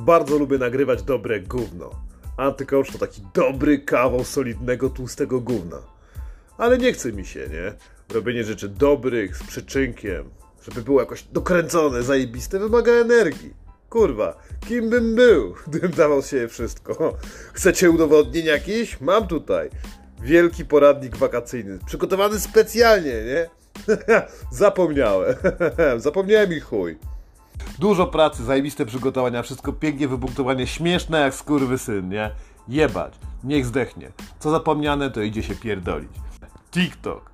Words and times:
Bardzo 0.00 0.38
lubię 0.38 0.58
nagrywać 0.58 1.02
dobre 1.02 1.40
gówno. 1.40 1.90
Antycoach 2.36 2.86
to 2.92 2.98
taki 2.98 3.22
dobry 3.34 3.78
kawał 3.78 4.24
solidnego, 4.24 4.90
tłustego 4.90 5.40
gówna. 5.40 5.76
Ale 6.58 6.78
nie 6.78 6.92
chce 6.92 7.12
mi 7.12 7.26
się, 7.26 7.40
nie? 7.40 7.74
Robienie 8.14 8.44
rzeczy 8.44 8.68
dobrych, 8.68 9.36
z 9.36 9.42
przyczynkiem, 9.42 10.30
żeby 10.62 10.82
było 10.82 11.00
jakoś 11.00 11.22
dokręcone, 11.22 12.02
zajebiste, 12.02 12.58
wymaga 12.58 12.92
energii. 12.92 13.54
Kurwa, 13.90 14.42
kim 14.68 14.90
bym 14.90 15.14
był, 15.14 15.54
gdybym 15.68 15.90
dawał 15.90 16.22
się 16.22 16.48
wszystko? 16.48 17.16
Chcecie 17.56 17.90
udowodnień 17.90 18.44
jakiś? 18.46 19.00
Mam 19.00 19.26
tutaj. 19.26 19.70
Wielki 20.22 20.64
poradnik 20.64 21.16
wakacyjny, 21.16 21.78
przygotowany 21.86 22.40
specjalnie, 22.40 23.14
nie? 23.24 23.50
Zapomniałem. 24.50 25.34
Zapomniałem 25.96 26.52
i 26.52 26.60
chuj. 26.60 27.09
Dużo 27.78 28.06
pracy, 28.06 28.44
zajebiste 28.44 28.86
przygotowania, 28.86 29.42
wszystko 29.42 29.72
pięknie 29.72 30.08
wypunktowanie, 30.08 30.66
śmieszne 30.66 31.20
jak 31.20 31.34
syn, 31.76 32.08
nie? 32.08 32.30
Jebać, 32.68 33.12
niech 33.44 33.66
zdechnie. 33.66 34.10
Co 34.38 34.50
zapomniane, 34.50 35.10
to 35.10 35.22
idzie 35.22 35.42
się 35.42 35.54
pierdolić. 35.54 36.10
TikTok. 36.70 37.30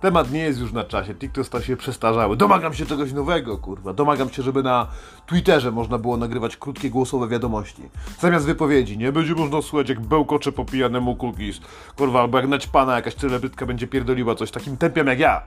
Temat 0.00 0.32
nie 0.32 0.40
jest 0.40 0.60
już 0.60 0.72
na 0.72 0.84
czasie, 0.84 1.14
TikTok 1.14 1.46
stał 1.46 1.62
się 1.62 1.76
przestarzały. 1.76 2.36
Domagam 2.36 2.74
się 2.74 2.86
czegoś 2.86 3.12
nowego, 3.12 3.58
kurwa. 3.58 3.92
Domagam 3.92 4.30
się, 4.30 4.42
żeby 4.42 4.62
na 4.62 4.86
Twitterze 5.26 5.72
można 5.72 5.98
było 5.98 6.16
nagrywać 6.16 6.56
krótkie 6.56 6.90
głosowe 6.90 7.28
wiadomości. 7.28 7.82
Zamiast 8.18 8.46
wypowiedzi, 8.46 8.98
nie? 8.98 9.12
Będzie 9.12 9.34
można 9.34 9.62
słuchać 9.62 9.88
jak 9.88 10.00
bełkocze 10.00 10.52
po 10.52 10.64
pijanemu 10.64 11.16
cookies. 11.16 11.60
Kurwa, 11.96 12.20
albo 12.20 12.38
jak 12.38 12.48
naćpana 12.48 12.96
jakaś 12.96 13.14
celebrytka 13.14 13.66
będzie 13.66 13.86
pierdoliła 13.86 14.34
coś 14.34 14.50
takim 14.50 14.76
tempiem 14.76 15.06
jak 15.06 15.18
ja. 15.18 15.42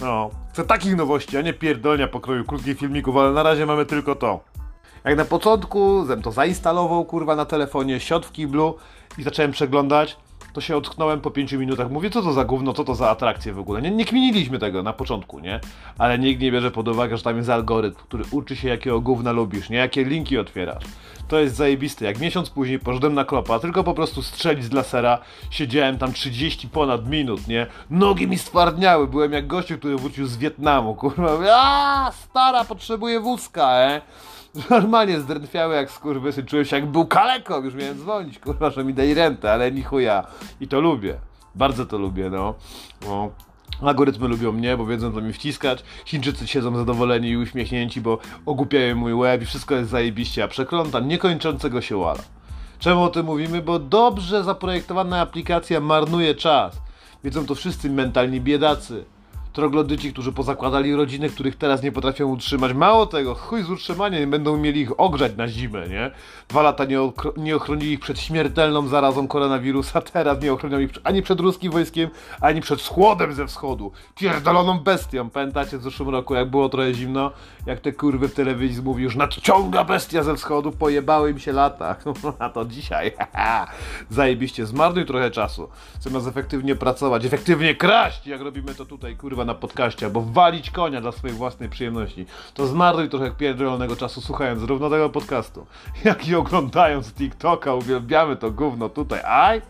No, 0.00 0.30
chcę 0.52 0.64
takich 0.64 0.96
nowości, 0.96 1.36
a 1.36 1.40
nie 1.40 1.52
pierdolnia 1.52 2.08
pokroju 2.08 2.44
krótkich 2.44 2.78
filmików, 2.78 3.16
ale 3.16 3.32
na 3.32 3.42
razie 3.42 3.66
mamy 3.66 3.86
tylko 3.86 4.14
to. 4.14 4.40
Jak 5.04 5.16
na 5.16 5.24
początku, 5.24 6.04
zem 6.04 6.22
to 6.22 6.32
zainstalował, 6.32 7.04
kurwa, 7.04 7.36
na 7.36 7.44
telefonie, 7.44 8.00
siot 8.00 8.26
w 8.26 8.32
kiblu 8.32 8.76
i 9.18 9.22
zacząłem 9.22 9.52
przeglądać, 9.52 10.16
to 10.52 10.60
się 10.60 10.76
ocknąłem 10.76 11.20
po 11.20 11.30
5 11.30 11.52
minutach. 11.52 11.90
Mówię, 11.90 12.10
co 12.10 12.22
to 12.22 12.32
za 12.32 12.44
gówno, 12.44 12.72
co 12.72 12.84
to 12.84 12.94
za 12.94 13.10
atrakcje 13.10 13.52
w 13.52 13.58
ogóle. 13.58 13.82
Nie, 13.82 13.90
nie 13.90 14.04
kminiliśmy 14.04 14.58
tego 14.58 14.82
na 14.82 14.92
początku, 14.92 15.38
nie? 15.38 15.60
Ale 15.98 16.18
nikt 16.18 16.42
nie 16.42 16.52
bierze 16.52 16.70
pod 16.70 16.88
uwagę, 16.88 17.16
że 17.16 17.22
tam 17.22 17.36
jest 17.36 17.48
algorytm, 17.48 17.96
który 17.96 18.24
uczy 18.30 18.56
się, 18.56 18.68
jakiego 18.68 19.00
gówna 19.00 19.32
lubisz, 19.32 19.70
nie? 19.70 19.76
Jakie 19.76 20.04
linki 20.04 20.38
otwierasz. 20.38 20.84
To 21.28 21.38
jest 21.38 21.56
zajebiste. 21.56 22.04
Jak 22.04 22.18
miesiąc 22.18 22.50
później 22.50 22.78
poszedłem 22.78 23.14
na 23.14 23.24
klopa, 23.24 23.58
tylko 23.58 23.84
po 23.84 23.94
prostu 23.94 24.22
strzelić 24.22 24.64
z 24.64 24.72
lasera, 24.72 25.18
siedziałem 25.50 25.98
tam 25.98 26.12
30 26.12 26.68
ponad 26.68 27.08
minut, 27.08 27.48
nie? 27.48 27.66
Nogi 27.90 28.28
mi 28.28 28.38
stwardniały, 28.38 29.06
byłem 29.06 29.32
jak 29.32 29.46
gościu, 29.46 29.78
który 29.78 29.96
wrócił 29.96 30.26
z 30.26 30.36
Wietnamu, 30.36 30.94
kurwa. 30.94 31.38
A, 31.52 32.12
stara, 32.12 32.64
potrzebuje 32.64 33.20
wózka, 33.20 33.70
e? 33.70 34.00
Normalnie 34.70 35.20
zdrętwiały 35.20 35.74
jak 35.74 35.90
skurwysy, 35.90 36.44
czułem 36.44 36.64
się 36.64 36.76
jak 36.76 36.86
był 36.86 37.06
kaleką, 37.06 37.64
już 37.64 37.74
miałem 37.74 37.98
dzwonić, 37.98 38.38
kurwa, 38.38 38.70
że 38.70 38.84
mi 38.84 38.94
daj 38.94 39.14
rentę, 39.14 39.52
ale 39.52 39.72
ni 39.72 39.82
chuja. 39.82 40.26
I 40.60 40.68
to 40.68 40.80
lubię. 40.80 41.14
Bardzo 41.54 41.86
to 41.86 41.98
lubię, 41.98 42.30
no. 42.30 42.54
no. 43.06 43.30
Algorytmy 43.82 44.28
lubią 44.28 44.52
mnie, 44.52 44.76
bo 44.76 44.86
wiedzą, 44.86 45.12
co 45.12 45.20
mi 45.20 45.32
wciskać. 45.32 45.82
Chińczycy 46.04 46.46
siedzą 46.46 46.76
zadowoleni 46.76 47.28
i 47.28 47.36
uśmiechnięci, 47.36 48.00
bo 48.00 48.18
ogłupiają 48.46 48.96
mój 48.96 49.14
łeb 49.14 49.42
i 49.42 49.46
wszystko 49.46 49.74
jest 49.74 49.90
zajebiście, 49.90 50.44
a 50.44 50.48
przeklątam 50.48 51.08
niekończącego 51.08 51.80
się 51.80 51.96
łala. 51.96 52.22
Czemu 52.78 53.02
o 53.02 53.08
tym 53.08 53.26
mówimy? 53.26 53.62
Bo 53.62 53.78
dobrze 53.78 54.44
zaprojektowana 54.44 55.20
aplikacja 55.20 55.80
marnuje 55.80 56.34
czas. 56.34 56.80
Wiedzą 57.24 57.46
to 57.46 57.54
wszyscy 57.54 57.90
mentalni 57.90 58.40
biedacy 58.40 59.04
troglodyci, 59.52 60.12
którzy 60.12 60.32
pozakładali 60.32 60.94
rodziny, 60.94 61.30
których 61.30 61.56
teraz 61.56 61.82
nie 61.82 61.92
potrafią 61.92 62.26
utrzymać. 62.26 62.72
Mało 62.72 63.06
tego, 63.06 63.34
chuj 63.34 63.62
z 63.62 63.70
utrzymaniem, 63.70 64.30
będą 64.30 64.56
mieli 64.56 64.80
ich 64.80 65.00
ogrzać 65.00 65.36
na 65.36 65.48
zimę, 65.48 65.88
nie? 65.88 66.10
Dwa 66.48 66.62
lata 66.62 66.84
nie, 66.84 66.98
nie 67.36 67.56
ochronili 67.56 67.92
ich 67.92 68.00
przed 68.00 68.20
śmiertelną 68.20 68.88
zarazą 68.88 69.28
koronawirusa, 69.28 70.00
teraz 70.12 70.42
nie 70.42 70.52
ochronią 70.52 70.78
ich 70.78 70.90
ani 71.04 71.22
przed 71.22 71.40
ruskim 71.40 71.72
wojskiem, 71.72 72.10
ani 72.40 72.60
przed 72.60 72.80
schłodem 72.80 73.32
ze 73.32 73.46
wschodu. 73.46 73.92
Pierdoloną 74.14 74.78
bestią. 74.78 75.30
Pamiętacie 75.30 75.78
w 75.78 75.82
zeszłym 75.82 76.08
roku, 76.08 76.34
jak 76.34 76.50
było 76.50 76.68
trochę 76.68 76.94
zimno? 76.94 77.30
Jak 77.66 77.80
te 77.80 77.92
kurwy 77.92 78.28
w 78.28 78.34
telewizji 78.34 78.82
mówił, 78.82 79.04
już 79.04 79.16
nadciąga 79.16 79.84
bestia 79.84 80.22
ze 80.22 80.36
wschodu, 80.36 80.72
pojebały 80.72 81.30
im 81.30 81.38
się 81.38 81.52
lata. 81.52 81.96
A 82.38 82.48
to 82.48 82.64
dzisiaj, 82.64 83.12
zajebiście, 84.10 84.66
zmarnuj 84.66 85.06
trochę 85.06 85.30
czasu. 85.30 85.68
Zamiast 86.00 86.26
efektywnie 86.26 86.76
pracować, 86.76 87.24
efektywnie 87.24 87.74
kraść, 87.74 88.26
jak 88.26 88.40
robimy 88.40 88.74
to 88.74 88.84
tutaj, 88.86 89.16
kurwa, 89.16 89.41
na 89.44 89.54
podcaście, 89.54 90.06
albo 90.06 90.22
walić 90.22 90.70
konia 90.70 91.00
dla 91.00 91.12
swojej 91.12 91.36
własnej 91.36 91.68
przyjemności, 91.68 92.26
to 92.54 92.66
zmarnuj 92.66 93.08
trochę 93.08 93.30
pierdolonego 93.30 93.96
czasu 93.96 94.20
słuchając 94.20 94.60
zarówno 94.60 94.90
tego 94.90 95.10
podcastu, 95.10 95.66
jak 96.04 96.28
i 96.28 96.34
oglądając 96.34 97.12
TikToka. 97.12 97.74
Uwielbiamy 97.74 98.36
to 98.36 98.50
gówno 98.50 98.88
tutaj. 98.88 99.20
Aj! 99.24 99.62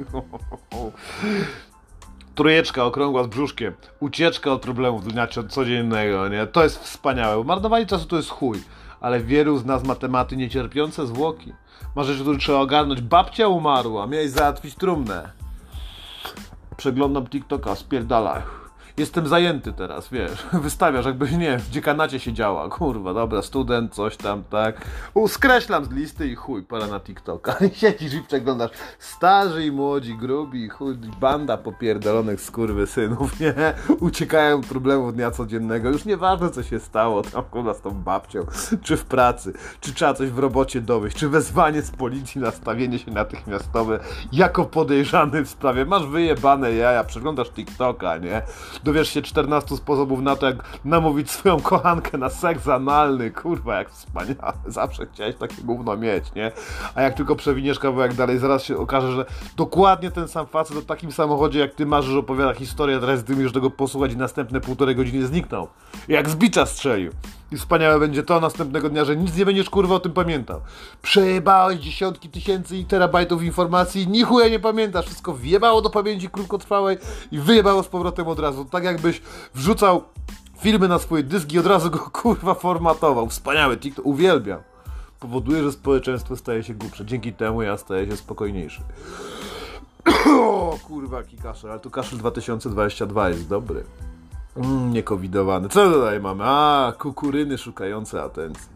Trójeczka 2.35 2.85
okrągła 2.85 3.25
z 3.25 3.27
brzuszkiem. 3.27 3.75
Ucieczka 4.01 4.53
od 4.53 4.63
problemów 4.63 5.13
dnia 5.13 5.27
codziennego, 5.49 6.29
nie? 6.29 6.47
To 6.47 6.63
jest 6.63 6.79
wspaniałe. 6.79 7.45
Marnowanie 7.45 7.87
czasu 7.87 8.07
to 8.07 8.17
jest 8.17 8.29
chuj. 8.29 8.63
Ale 9.01 9.21
wielu 9.21 9.59
z 9.59 9.65
nas 9.65 9.85
ma 9.85 9.95
tematy 9.95 10.37
niecierpiące 10.37 11.07
zwłoki. 11.07 11.53
Ma 11.97 12.05
rzeczy, 12.05 12.21
które 12.21 12.39
trzeba 12.39 12.59
ogarnąć. 12.59 13.01
Babcia 13.01 13.49
umarła, 13.49 14.07
miałeś 14.07 14.31
załatwić 14.31 14.75
trumnę. 14.75 15.33
Przeglądam 16.77 17.27
TikToka, 17.27 17.75
spierdalaj 17.75 18.62
jestem 18.97 19.27
zajęty 19.27 19.73
teraz, 19.73 20.09
wiesz, 20.09 20.47
wystawiasz 20.63 21.07
jakbyś, 21.07 21.33
nie, 21.33 21.59
w 21.59 21.71
dziekanacie 21.71 22.21
siedziała, 22.21 22.69
kurwa, 22.69 23.15
dobra, 23.15 23.43
student, 23.43 23.95
coś 23.95 24.17
tam, 24.17 24.45
tak, 24.45 24.87
skreślam 25.29 25.85
z 25.85 25.91
listy 25.91 26.29
i 26.29 26.35
chuj, 26.35 26.63
pora 26.63 26.87
na 26.87 27.01
TikToka, 27.01 27.55
i 27.67 27.75
siedzisz 27.81 28.15
i 28.15 28.23
przeglądasz. 28.23 28.71
Starzy 28.99 29.67
i 29.67 29.73
młodzi, 29.73 30.17
grubi, 30.17 30.69
chuj, 30.69 30.95
banda 31.21 31.57
popierdolonych 31.57 32.41
synów, 32.87 33.33
nie, 33.41 33.55
uciekają 34.01 34.61
problemów 34.61 35.15
dnia 35.15 35.31
codziennego, 35.31 35.91
już 35.91 36.05
nieważne 36.05 36.51
co 36.51 36.63
się 36.63 36.81
stało 36.81 37.23
tam, 37.23 37.45
kurwa, 37.45 37.75
z 37.75 37.81
tą 37.81 37.91
babcią, 37.91 38.47
czy 38.83 38.97
w 38.97 39.05
pracy, 39.05 39.53
czy 39.81 39.95
trzeba 39.95 40.15
coś 40.15 40.31
w 40.31 40.39
robocie 40.39 40.81
dowieść, 40.81 41.17
czy 41.17 41.29
wezwanie 41.29 41.83
z 41.83 41.91
policji, 41.91 42.41
nastawienie 42.41 42.99
się 42.99 43.11
natychmiastowe 43.11 44.01
jako 44.33 44.65
podejrzany 44.65 45.45
w 45.45 45.49
sprawie, 45.49 45.85
masz 45.85 46.07
wyjebane 46.07 46.73
jaja, 46.73 47.05
przeglądasz 47.05 47.51
TikToka, 47.51 48.17
nie, 48.17 48.43
dowiesz 48.85 49.09
się 49.09 49.23
14 49.23 49.77
sposobów 49.77 50.21
na 50.21 50.37
to, 50.37 50.47
jak 50.47 50.57
namówić 50.85 51.31
swoją 51.31 51.61
kochankę 51.61 52.19
na 52.19 52.29
seks 52.29 52.69
analny. 52.69 53.31
Kurwa, 53.31 53.79
jak 53.79 53.91
wspaniale. 53.91 54.53
Zawsze 54.67 55.07
chciałeś 55.13 55.37
takie 55.37 55.63
gówno 55.63 55.97
mieć, 55.97 56.35
nie? 56.35 56.53
A 56.95 57.03
jak 57.03 57.15
tylko 57.15 57.37
przewiniesz 57.37 57.79
kawałek 57.79 58.15
dalej, 58.15 58.39
zaraz 58.39 58.65
się 58.65 58.77
okaże, 58.77 59.13
że 59.13 59.25
dokładnie 59.57 60.11
ten 60.11 60.29
sam 60.29 60.47
facet 60.47 60.77
o 60.77 60.83
takim 60.83 61.13
samochodzie, 61.13 61.59
jak 61.59 61.75
ty 61.75 61.87
marzysz, 61.87 62.15
opowiada 62.15 62.55
historię, 62.55 63.01
teraz 63.01 63.25
ty 63.25 63.33
już 63.33 63.53
tego 63.53 63.71
posłuchać 63.71 64.13
i 64.13 64.17
następne 64.17 64.61
półtorej 64.61 64.97
godziny 64.97 65.27
zniknął. 65.27 65.69
Jak 66.09 66.29
z 66.29 66.37
bicza 66.37 66.67
strzelił. 66.67 67.13
I 67.53 67.57
wspaniałe 67.57 68.01
będzie 68.01 68.23
to 68.23 68.41
następnego 68.41 68.91
dnia, 68.91 69.05
że 69.05 69.17
nic 69.17 69.37
nie 69.37 69.47
będziesz 69.47 69.71
kurwa 69.71 69.95
o 69.95 70.01
tym 70.01 70.13
pamiętał. 70.13 70.61
Przejebałeś 71.03 71.81
dziesiątki 71.81 72.29
tysięcy 72.29 72.77
i 72.77 72.85
terabajtów 72.85 73.43
informacji, 73.43 74.09
ni 74.09 74.23
chuja 74.23 74.49
nie 74.49 74.61
pamiętasz. 74.61 75.07
Wszystko 75.07 75.35
wjebało 75.35 75.83
do 75.83 75.91
pamięci 75.91 76.29
krótkotrwałej 76.29 76.99
i 77.33 77.39
wyjebało 77.39 77.83
z 77.83 77.89
powrotem 77.89 78.29
od 78.29 78.39
razu. 78.39 78.65
Tak 78.65 78.85
jakbyś 78.85 79.23
wrzucał 79.55 80.03
filmy 80.59 80.89
na 80.89 80.99
swoje 80.99 81.23
dyski 81.23 81.57
i 81.57 81.59
od 81.59 81.67
razu 81.67 81.91
go 81.91 81.99
kurwa 82.23 82.55
formatował. 82.55 83.29
Wspaniały 83.29 83.77
TikTok, 83.77 84.07
uwielbiam. 84.07 84.61
Powoduje, 85.21 85.63
że 85.63 85.73
społeczeństwo 85.73 86.37
staje 86.37 86.63
się 86.63 86.75
głupsze. 86.75 87.07
Dzięki 87.07 87.33
temu 87.33 87.63
ja 87.63 87.77
staję 87.77 88.07
się 88.07 88.17
spokojniejszy. 88.17 88.83
o 90.41 90.79
kurwa, 90.85 91.17
jaki 91.17 91.37
kaszel, 91.37 91.71
ale 91.71 91.81
tu 91.81 91.91
kaszel 91.91 92.19
2022 92.19 93.29
jest 93.29 93.49
dobry. 93.49 93.85
Mm, 94.57 94.93
niekowidowany. 94.93 95.69
Co 95.69 95.93
tutaj 95.93 96.21
mamy? 96.21 96.45
A, 96.47 96.93
kukuryny 96.99 97.59
szukające 97.59 98.23
atencji. 98.23 98.73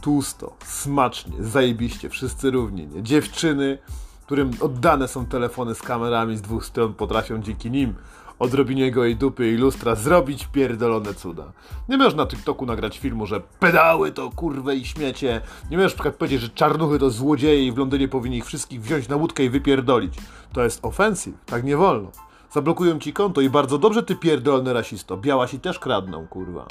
Tłusto, 0.00 0.56
smacznie, 0.64 1.32
zajebiście, 1.40 2.08
wszyscy 2.08 2.50
równi, 2.50 2.86
nie? 2.86 3.02
Dziewczyny, 3.02 3.78
którym 4.26 4.50
oddane 4.60 5.08
są 5.08 5.26
telefony 5.26 5.74
z 5.74 5.82
kamerami 5.82 6.36
z 6.36 6.42
dwóch 6.42 6.64
stron, 6.64 6.94
potrafią 6.94 7.42
dzięki 7.42 7.70
nim 7.70 7.94
odrobinie 8.38 8.92
gołej 8.92 9.16
dupy 9.16 9.52
i 9.52 9.56
lustra 9.56 9.94
zrobić 9.94 10.46
pierdolone 10.46 11.14
cuda. 11.14 11.52
Nie 11.88 11.96
możesz 11.96 12.14
na 12.14 12.26
TikToku 12.26 12.66
nagrać 12.66 12.98
filmu, 12.98 13.26
że 13.26 13.40
pedały 13.40 14.12
to 14.12 14.30
kurwe 14.30 14.76
i 14.76 14.84
śmiecie. 14.84 15.40
Nie 15.70 15.76
możesz 15.76 15.94
powiedzieć, 15.94 16.40
że 16.40 16.48
czarnuchy 16.48 16.98
to 16.98 17.10
złodzieje 17.10 17.66
i 17.66 17.72
w 17.72 17.78
Londynie 17.78 18.08
powinni 18.08 18.38
ich 18.38 18.46
wszystkich 18.46 18.82
wziąć 18.82 19.08
na 19.08 19.16
łódkę 19.16 19.44
i 19.44 19.50
wypierdolić. 19.50 20.14
To 20.52 20.64
jest 20.64 20.84
ofensyw, 20.84 21.34
tak 21.46 21.64
nie 21.64 21.76
wolno 21.76 22.27
zablokują 22.50 22.98
ci 22.98 23.12
konto 23.12 23.40
i 23.40 23.50
bardzo 23.50 23.78
dobrze 23.78 24.02
ty 24.02 24.16
pierdolny 24.16 24.72
rasisto. 24.72 25.16
Białasi 25.16 25.60
też 25.60 25.78
kradną, 25.78 26.26
kurwa. 26.26 26.66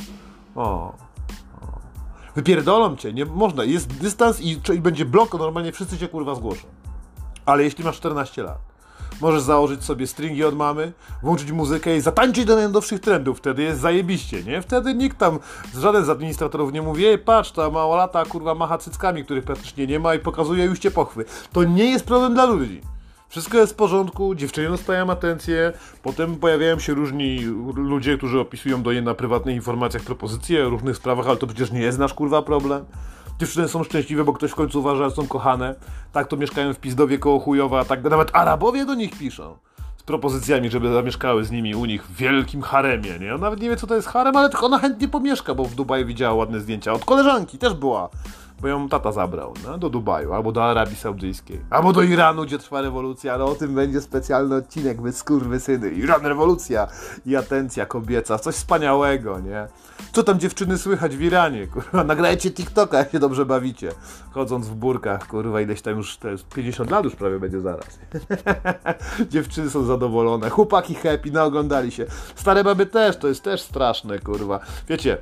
O. 0.55 0.61
o. 0.61 0.93
Wypierdolą 2.35 2.95
cię, 2.95 3.13
nie 3.13 3.25
można. 3.25 3.63
Jest 3.63 3.93
dystans 3.93 4.41
i, 4.41 4.59
i 4.75 4.79
będzie 4.79 5.05
blok, 5.05 5.33
normalnie 5.33 5.71
wszyscy 5.71 5.97
cię 5.97 6.07
kurwa 6.07 6.35
zgłoszą. 6.35 6.67
Ale 7.45 7.63
jeśli 7.63 7.83
masz 7.83 7.97
14 7.97 8.43
lat, 8.43 8.57
Możesz 9.21 9.41
założyć 9.41 9.83
sobie 9.83 10.07
stringi 10.07 10.43
od 10.43 10.55
mamy, 10.55 10.93
włączyć 11.23 11.51
muzykę 11.51 11.97
i 11.97 12.01
zatańczyć 12.01 12.45
do 12.45 12.55
najnowszych 12.55 12.99
trendów. 12.99 13.37
Wtedy 13.37 13.63
jest 13.63 13.81
zajebiście, 13.81 14.43
nie? 14.43 14.61
Wtedy 14.61 14.93
nikt 14.93 15.17
tam, 15.17 15.39
żaden 15.77 16.05
z 16.05 16.09
administratorów 16.09 16.73
nie 16.73 16.81
mówi, 16.81 17.05
ej, 17.05 17.17
patrz, 17.17 17.51
ta 17.51 17.69
małolata 17.69 18.25
kurwa 18.25 18.55
macha 18.55 18.77
cyckami, 18.77 19.23
których 19.25 19.43
praktycznie 19.43 19.87
nie 19.87 19.99
ma 19.99 20.15
i 20.15 20.19
pokazuje 20.19 20.65
już 20.65 20.79
cię 20.79 20.91
pochwy. 20.91 21.25
To 21.53 21.63
nie 21.63 21.91
jest 21.91 22.05
problem 22.05 22.33
dla 22.33 22.45
ludzi. 22.45 22.81
Wszystko 23.29 23.57
jest 23.57 23.73
w 23.73 23.75
porządku, 23.75 24.35
dziewczyny 24.35 24.69
dostają 24.69 25.09
atencję, 25.09 25.73
potem 26.03 26.35
pojawiają 26.35 26.79
się 26.79 26.93
różni 26.93 27.39
ludzie, 27.75 28.17
którzy 28.17 28.39
opisują 28.39 28.83
do 28.83 28.93
niej 28.93 29.03
na 29.03 29.13
prywatnych 29.13 29.55
informacjach 29.55 30.03
propozycje 30.03 30.67
o 30.67 30.69
różnych 30.69 30.97
sprawach, 30.97 31.27
ale 31.27 31.37
to 31.37 31.47
przecież 31.47 31.71
nie 31.71 31.81
jest 31.81 31.99
nasz 31.99 32.13
kurwa 32.13 32.41
problem. 32.41 32.85
Dziewczyny 33.39 33.67
są 33.67 33.83
szczęśliwe, 33.83 34.23
bo 34.23 34.33
ktoś 34.33 34.51
w 34.51 34.55
końcu 34.55 34.79
uważa, 34.79 35.09
że 35.09 35.15
są 35.15 35.27
kochane. 35.27 35.75
Tak 36.11 36.27
to 36.27 36.37
mieszkają 36.37 36.73
w 36.73 36.79
Pizdowie 36.79 37.19
koło 37.19 37.39
Chujowa, 37.39 37.85
tak 37.85 38.03
nawet 38.03 38.35
Arabowie 38.35 38.85
do 38.85 38.93
nich 38.93 39.17
piszą. 39.17 39.57
Z 39.97 40.03
propozycjami, 40.03 40.69
żeby 40.69 40.93
zamieszkały 40.93 41.45
z 41.45 41.51
nimi 41.51 41.75
u 41.75 41.85
nich 41.85 42.03
w 42.03 42.15
wielkim 42.15 42.61
haremie, 42.61 43.19
nie? 43.19 43.37
Nawet 43.37 43.61
nie 43.61 43.69
wie, 43.69 43.77
co 43.77 43.87
to 43.87 43.95
jest 43.95 44.07
harem, 44.07 44.37
ale 44.37 44.49
tylko 44.49 44.65
ona 44.65 44.79
chętnie 44.79 45.07
pomieszka, 45.07 45.55
bo 45.55 45.65
w 45.65 45.75
Dubaju 45.75 46.05
widziała 46.05 46.35
ładne 46.35 46.59
zdjęcia. 46.59 46.93
Od 46.93 47.05
koleżanki 47.05 47.57
też 47.57 47.73
była 47.73 48.09
bo 48.61 48.67
ją 48.67 48.89
tata 48.89 49.11
zabrał 49.11 49.53
no, 49.65 49.77
do 49.77 49.89
Dubaju, 49.89 50.33
albo 50.33 50.51
do 50.51 50.63
Arabii 50.63 50.95
Saudyjskiej, 50.95 51.61
albo 51.69 51.93
do 51.93 52.01
Iranu, 52.01 52.43
gdzie 52.43 52.57
trwa 52.57 52.81
rewolucja, 52.81 53.33
ale 53.33 53.43
o 53.43 53.55
tym 53.55 53.75
będzie 53.75 54.01
specjalny 54.01 54.55
odcinek, 54.55 55.01
my 55.01 55.11
skurwysyny. 55.11 55.89
Iran, 55.89 56.25
rewolucja 56.25 56.87
i 57.25 57.35
atencja 57.35 57.85
kobieca, 57.85 58.39
coś 58.39 58.55
wspaniałego, 58.55 59.39
nie? 59.39 59.67
Co 60.13 60.23
tam 60.23 60.39
dziewczyny 60.39 60.77
słychać 60.77 61.17
w 61.17 61.21
Iranie, 61.21 61.67
kurwa, 61.67 62.03
nagrajcie 62.03 62.51
TikToka, 62.51 62.97
jak 62.97 63.11
się 63.11 63.19
dobrze 63.19 63.45
bawicie, 63.45 63.91
chodząc 64.31 64.67
w 64.67 64.75
burkach, 64.75 65.27
kurwa, 65.27 65.61
ileś 65.61 65.81
tam 65.81 65.97
już, 65.97 66.17
to 66.17 66.29
jest 66.29 66.47
50 66.47 66.91
lat 66.91 67.05
już 67.05 67.15
prawie 67.15 67.39
będzie 67.39 67.61
zaraz. 67.61 67.99
dziewczyny 69.29 69.69
są 69.69 69.83
zadowolone, 69.83 70.49
chłopaki 70.49 70.95
happy, 70.95 71.31
naoglądali 71.31 71.91
się. 71.91 72.05
Stare 72.35 72.63
baby 72.63 72.85
też, 72.85 73.17
to 73.17 73.27
jest 73.27 73.43
też 73.43 73.61
straszne, 73.61 74.19
kurwa. 74.19 74.59
Wiecie, 74.87 75.17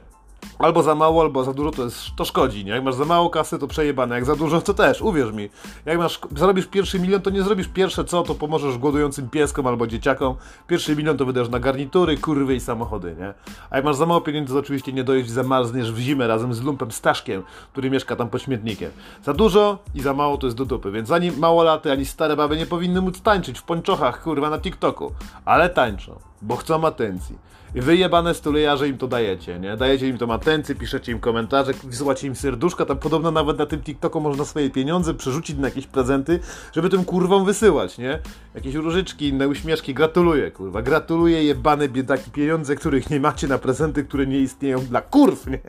albo 0.59 0.83
za 0.83 0.95
mało, 0.95 1.21
albo 1.21 1.44
za 1.44 1.53
dużo 1.53 1.71
to, 1.71 1.83
jest, 1.83 2.00
to 2.15 2.25
szkodzi, 2.25 2.65
nie? 2.65 2.71
Jak 2.71 2.83
masz 2.83 2.95
za 2.95 3.06
mało 3.06 3.30
kasy, 3.30 3.59
to 3.59 3.68
przejebane, 3.68 4.15
jak 4.15 4.25
za 4.25 4.36
dużo, 4.36 4.62
to 4.62 4.74
też, 4.74 5.01
uwierz 5.01 5.33
mi. 5.33 5.50
Jak 5.86 5.97
masz, 5.97 6.19
zarobisz 6.36 6.65
pierwszy 6.65 7.00
milion, 7.00 7.21
to 7.21 7.30
nie 7.30 7.44
zrobisz 7.44 7.68
pierwsze 7.68 8.06
co, 8.06 8.24
to 8.24 8.36
pomożesz 8.36 8.77
głodującym 8.77 9.30
pieskom 9.30 9.68
albo 9.68 9.88
dzieciakom. 9.88 10.36
Pierwszy 10.68 10.95
milion 10.95 11.18
to 11.18 11.25
wydasz 11.25 11.50
na 11.50 11.59
garnitury, 11.59 12.18
kurwy 12.18 12.56
i 12.56 12.59
samochody, 12.59 13.15
nie? 13.19 13.33
A 13.69 13.75
jak 13.75 13.86
masz 13.86 13.95
za 13.95 14.06
mało 14.06 14.21
pieniędzy, 14.21 14.53
to 14.53 14.59
oczywiście 14.59 14.94
nie 14.94 15.03
dojeść, 15.03 15.30
zamarzniesz 15.30 15.92
w 15.92 15.97
zimę 15.97 16.27
razem 16.27 16.53
z 16.53 16.62
lumpem 16.62 16.92
Staszkiem, 16.92 17.44
który 17.71 17.89
mieszka 17.89 18.15
tam 18.15 18.30
pod 18.30 18.42
śmietnikiem. 18.42 18.92
Za 19.24 19.33
dużo 19.33 19.80
i 19.95 20.01
za 20.01 20.13
mało 20.13 20.38
to 20.38 20.47
jest 20.47 20.57
do 20.57 20.65
dupy, 20.65 20.92
więc 20.92 21.12
ani 21.12 21.31
małolaty, 21.31 21.92
ani 21.92 22.06
stare 22.06 22.36
baby 22.36 22.57
nie 22.57 22.65
powinny 22.65 23.01
móc 23.01 23.21
tańczyć 23.21 23.59
w 23.59 23.63
pończochach, 23.63 24.24
kurwa, 24.24 24.50
na 24.50 24.59
TikToku. 24.59 25.12
Ale 25.45 25.69
tańczą, 25.69 26.19
bo 26.42 26.56
chcą 26.56 26.88
atencji. 26.88 27.38
Wyjebane 27.75 28.33
stulejarze 28.33 28.88
im 28.88 28.97
to 28.97 29.07
dajecie, 29.07 29.59
nie? 29.59 29.77
Dajecie 29.77 30.07
im 30.07 30.17
to 30.17 30.33
atencję, 30.33 30.75
piszecie 30.75 31.12
im 31.12 31.19
komentarze, 31.19 31.73
wysyłacie 31.83 32.27
im 32.27 32.35
serduszka, 32.35 32.85
tam 32.85 32.97
podobno 32.97 33.31
nawet 33.31 33.57
na 33.57 33.65
tym 33.65 33.81
TikToku 33.81 34.21
można 34.21 34.45
swoje 34.45 34.69
pieniądze 34.69 35.13
przerzucić 35.13 35.57
na 35.57 35.67
jakieś 35.67 35.88
prezenty, 35.88 36.39
żeby 36.73 36.89
tym 36.89 37.06
kurwom 37.06 37.45
wysyłać, 37.45 37.97
nie? 37.97 38.19
Jakieś 38.56 38.75
różyczki, 38.75 39.27
inne 39.27 39.47
uśmieszki, 39.47 39.94
gratuluję, 39.94 40.51
kurwa, 40.51 40.81
gratuluję 40.81 41.44
jebane 41.44 41.89
biedaki. 41.89 42.31
Pieniądze, 42.31 42.75
których 42.75 43.09
nie 43.09 43.19
macie 43.19 43.47
na 43.47 43.57
prezenty, 43.57 44.03
które 44.03 44.27
nie 44.27 44.39
istnieją 44.39 44.79
dla 44.79 45.01
kurw, 45.01 45.47
nie? 45.47 45.59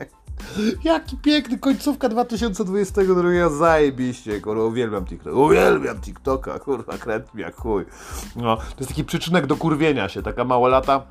Jaki 0.83 1.17
piękny, 1.17 1.57
końcówka 1.59 2.09
2022, 2.09 3.49
zajebiście, 3.49 4.41
kurwa, 4.41 4.63
uwielbiam 4.63 5.05
TikTok, 5.05 5.35
uwielbiam 5.35 5.99
TikToka, 6.01 6.59
kurwa, 6.59 6.97
kręt 6.97 7.25
jak 7.35 7.55
chuj. 7.55 7.85
No, 8.35 8.57
to 8.57 8.75
jest 8.79 8.89
taki 8.89 9.03
przyczynek 9.03 9.47
do 9.47 9.55
kurwienia 9.55 10.09
się, 10.09 10.23
taka 10.23 10.43
mała 10.43 10.69
lata 10.69 11.03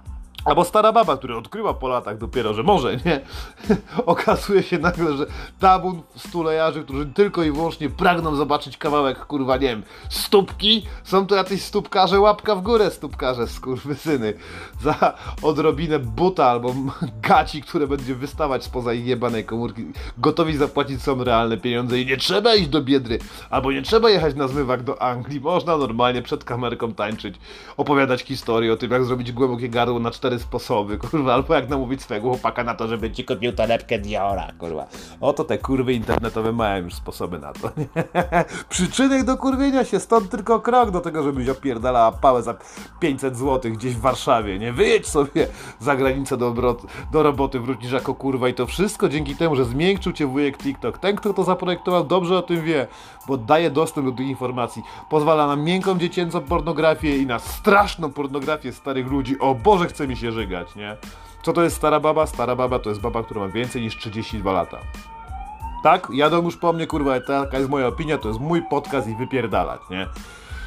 Albo 0.45 0.65
stara 0.65 0.93
baba, 0.93 1.17
która 1.17 1.37
odkryła 1.37 1.75
po 1.75 1.89
latach 1.89 2.19
dopiero, 2.19 2.55
że 2.55 2.63
może, 2.63 2.97
nie? 2.97 3.21
Okazuje 4.07 4.63
się 4.63 4.79
nagle, 4.79 5.17
że 5.17 5.27
tabun 5.61 6.03
stulejarzy, 6.17 6.83
którzy 6.83 7.07
tylko 7.07 7.45
i 7.45 7.51
wyłącznie 7.53 7.91
pragną 7.91 8.37
zobaczyć 8.37 8.77
kawałek, 8.77 9.27
kurwa, 9.27 9.57
nie 9.57 9.69
wiem, 9.69 9.83
stópki, 10.09 10.87
są 11.05 11.27
to 11.27 11.35
jacyś 11.35 11.63
stópkarze, 11.63 12.21
łapka 12.21 12.55
w 12.57 12.63
górę 12.63 12.91
stópkarze, 12.91 13.47
syny 13.97 14.35
za 14.83 15.15
odrobinę 15.43 15.99
buta 15.99 16.47
albo 16.47 16.75
gaci, 17.23 17.63
które 17.63 17.87
będzie 17.87 18.15
wystawać 18.15 18.65
spoza 18.65 18.93
ich 18.93 19.07
jebanej 19.07 19.45
komórki. 19.45 19.85
Gotowi 20.19 20.57
zapłacić 20.57 21.03
są 21.03 21.25
realne 21.25 21.57
pieniądze 21.57 22.01
i 22.01 22.07
nie 22.07 22.17
trzeba 22.17 22.55
iść 22.55 22.69
do 22.69 22.83
Biedry, 22.83 23.19
albo 23.51 23.73
nie 23.73 23.83
trzeba 23.83 24.11
jechać 24.11 24.35
na 24.35 24.49
zmywak 24.49 24.83
do 24.83 25.03
Anglii. 25.03 25.41
Można 25.41 25.77
normalnie 25.77 26.23
przed 26.23 26.45
kamerką 26.45 26.95
tańczyć, 26.95 27.35
opowiadać 27.77 28.23
historię 28.23 28.73
o 28.73 28.77
tym, 28.77 28.91
jak 28.91 29.05
zrobić 29.05 29.33
głębokie 29.33 29.69
gardło 29.69 29.99
na 29.99 30.11
cztery 30.27 30.39
sposoby, 30.39 30.99
kurwa, 31.11 31.35
albo 31.35 31.55
jak 31.55 31.69
namówić 31.69 32.03
swojego 32.03 32.29
chłopaka 32.29 32.65
na 32.65 32.75
to, 32.75 32.89
żeby 32.89 33.11
ci 33.11 33.25
kupił 33.25 33.53
torebkę 33.53 33.99
Diora, 33.99 34.53
kurwa. 34.59 34.87
Oto 35.21 35.45
te 35.45 35.59
kurwy 35.59 35.93
internetowe 35.93 36.53
mają 36.53 36.85
już 36.85 36.95
sposoby 36.95 37.39
na 37.39 37.53
to? 37.53 37.71
Przyczynek 38.69 39.25
do 39.25 39.37
kurwienia 39.37 39.85
się, 39.85 40.01
stąd 40.01 40.31
tylko 40.31 40.61
krok 40.61 40.91
do 40.91 41.01
tego, 41.01 41.23
żebyś 41.23 41.49
opierdalała 41.49 42.13
pałę 42.13 42.43
za 42.43 42.55
500 43.01 43.37
zł 43.37 43.73
gdzieś 43.73 43.95
w 43.95 44.01
Warszawie, 44.01 44.59
nie? 44.59 44.73
Wyjedź 44.73 45.07
sobie 45.09 45.47
za 45.81 45.97
granicę 45.97 46.37
do, 46.37 46.77
do 47.13 47.23
roboty, 47.23 47.61
wrócisz 47.61 47.93
jako 47.93 48.15
kurwa 48.15 48.49
i 48.49 48.55
to 48.55 48.67
wszystko 48.67 49.09
dzięki 49.09 49.37
temu, 49.37 49.57
że 49.57 49.65
zmiękczył 49.65 50.13
cię 50.13 50.27
wujek 50.27 50.59
TikTok. 50.59 50.99
Ten, 50.99 51.17
kto 51.17 51.35
to 51.35 51.45
zaprojektował, 51.45 52.05
dobrze 52.05 52.39
o 52.39 52.43
tym 52.43 52.63
wie, 52.63 52.87
bo 53.29 53.37
daje 53.37 53.71
dostęp 53.71 54.07
do 54.07 54.13
tych 54.13 54.27
informacji. 54.27 54.83
Pozwala 55.11 55.47
na 55.47 55.57
miękką 55.57 55.99
dziecięcą 55.99 56.41
pornografię 56.41 57.17
i 57.17 57.27
na 57.27 57.39
straszną 57.39 58.13
pornografię 58.13 58.73
starych 58.73 59.07
ludzi. 59.07 59.39
O 59.39 59.55
Boże, 59.55 59.87
chce 59.87 60.09
mi 60.09 60.16
się 60.17 60.33
żygać, 60.33 60.75
nie? 60.75 60.97
Co 61.43 61.53
to 61.53 61.63
jest 61.63 61.77
stara 61.77 62.01
baba? 62.01 62.27
Stara 62.27 62.57
baba 62.57 62.79
to 62.79 62.89
jest 62.89 63.01
baba, 63.01 63.23
która 63.23 63.41
ma 63.41 63.49
więcej 63.49 63.83
niż 63.83 63.97
32 63.97 64.53
lata. 64.53 64.79
Tak? 65.83 66.09
Jadą 66.13 66.43
już 66.43 66.57
po 66.57 66.73
mnie, 66.73 66.87
kurwa, 66.87 67.21
taka 67.21 67.59
jest 67.59 67.71
moja 67.71 67.87
opinia, 67.87 68.19
to 68.19 68.29
jest 68.29 68.41
mój 68.41 68.63
podcast 68.71 69.09
i 69.09 69.15
wypierdalać, 69.15 69.81
nie? 69.91 70.07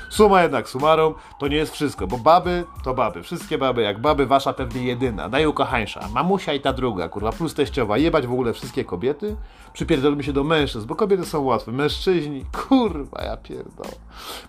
Suma 0.09 0.43
jednak 0.43 0.69
summarum, 0.69 1.13
to 1.39 1.47
nie 1.47 1.57
jest 1.57 1.73
wszystko, 1.73 2.07
bo 2.07 2.17
baby 2.17 2.65
to 2.83 2.93
baby. 2.93 3.23
Wszystkie 3.23 3.57
baby 3.57 3.81
jak 3.81 4.01
baby, 4.01 4.25
wasza 4.25 4.53
pewnie 4.53 4.83
jedyna, 4.83 5.27
najukochańsza. 5.27 6.09
Mamusia 6.13 6.53
i 6.53 6.59
ta 6.59 6.73
druga, 6.73 7.09
kurwa, 7.09 7.31
plus 7.31 7.53
teściowa. 7.53 7.97
Jebać 7.97 8.27
w 8.27 8.31
ogóle 8.31 8.53
wszystkie 8.53 8.85
kobiety? 8.85 9.35
Przypierdolmy 9.73 10.23
się 10.23 10.33
do 10.33 10.43
mężczyzn, 10.43 10.87
bo 10.87 10.95
kobiety 10.95 11.25
są 11.25 11.41
łatwe. 11.41 11.71
Mężczyźni, 11.71 12.45
kurwa, 12.67 13.23
ja 13.23 13.37
pierdolę. 13.37 13.91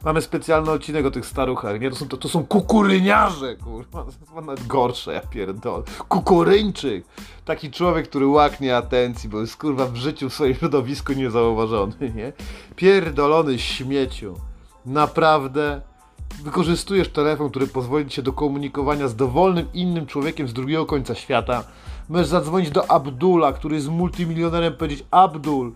Mamy 0.05 0.23
specjalny 0.23 0.71
odcinek 0.71 1.07
o 1.07 1.11
tych 1.11 1.27
staruchach, 1.27 1.81
nie? 1.81 1.91
To 1.91 1.97
są, 1.97 2.09
to, 2.09 2.17
to 2.17 2.29
są 2.29 2.47
kukuryniarze, 2.47 3.57
kurwa. 3.57 4.03
To 4.03 4.07
jest 4.07 4.35
nawet 4.35 4.67
gorsze, 4.67 5.13
ja 5.13 5.21
pierdolę. 5.21 5.83
Kukuryńczyk. 6.09 7.05
Taki 7.45 7.71
człowiek, 7.71 8.09
który 8.09 8.27
łaknie 8.27 8.77
atencji, 8.77 9.29
bo 9.29 9.41
jest, 9.41 9.57
kurwa, 9.57 9.87
w 9.87 9.97
życiu 9.97 10.31
w 10.31 10.35
swoim 10.35 10.55
środowisku 10.55 11.13
niezauważony, 11.13 12.13
nie? 12.15 12.33
Pierdolony 12.77 13.59
śmieciu 13.59 14.35
naprawdę 14.87 15.81
wykorzystujesz 16.43 17.09
telefon, 17.09 17.51
który 17.51 17.67
pozwoli 17.67 18.07
ci 18.07 18.17
się 18.17 18.23
do 18.23 18.33
komunikowania 18.33 19.09
z 19.09 19.17
dowolnym 19.17 19.67
innym 19.75 20.07
człowiekiem 20.07 20.49
z 20.49 20.53
drugiego 20.53 20.87
końca 20.87 21.15
świata, 21.15 21.65
możesz 22.09 22.27
zadzwonić 22.27 22.71
do 22.71 22.91
Abdula, 22.91 23.53
który 23.53 23.77
jest 23.77 23.89
multimilionerem, 23.89 24.77
powiedzieć 24.77 25.05
Abdul, 25.11 25.73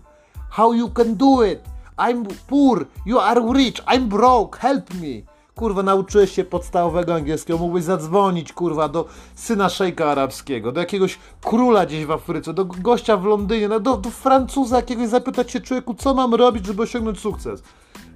how 0.49 0.73
you 0.73 0.89
can 0.89 1.15
do 1.15 1.43
it? 1.43 1.59
I'm 1.97 2.25
poor, 2.47 2.85
you 3.05 3.19
are 3.19 3.41
rich, 3.53 3.73
I'm 3.73 4.07
broke, 4.07 4.59
help 4.59 4.93
me. 4.93 5.35
Kurwa, 5.55 5.83
nauczyłeś 5.83 6.31
się 6.31 6.43
podstawowego 6.43 7.13
angielskiego, 7.15 7.59
mógłbyś 7.59 7.83
zadzwonić, 7.83 8.53
kurwa, 8.53 8.89
do 8.89 9.05
syna 9.35 9.69
szejka 9.69 10.11
arabskiego, 10.11 10.71
do 10.71 10.79
jakiegoś 10.79 11.19
króla 11.41 11.85
gdzieś 11.85 12.05
w 12.05 12.11
Afryce, 12.11 12.53
do 12.53 12.65
gościa 12.65 13.17
w 13.17 13.25
Londynie, 13.25 13.67
no, 13.67 13.79
do, 13.79 13.97
do 13.97 14.09
Francuza 14.09 14.75
jakiegoś 14.75 15.07
zapytać 15.07 15.51
się 15.51 15.61
człowieku, 15.61 15.93
co 15.93 16.13
mam 16.13 16.33
robić, 16.33 16.65
żeby 16.65 16.83
osiągnąć 16.83 17.19
sukces. 17.19 17.63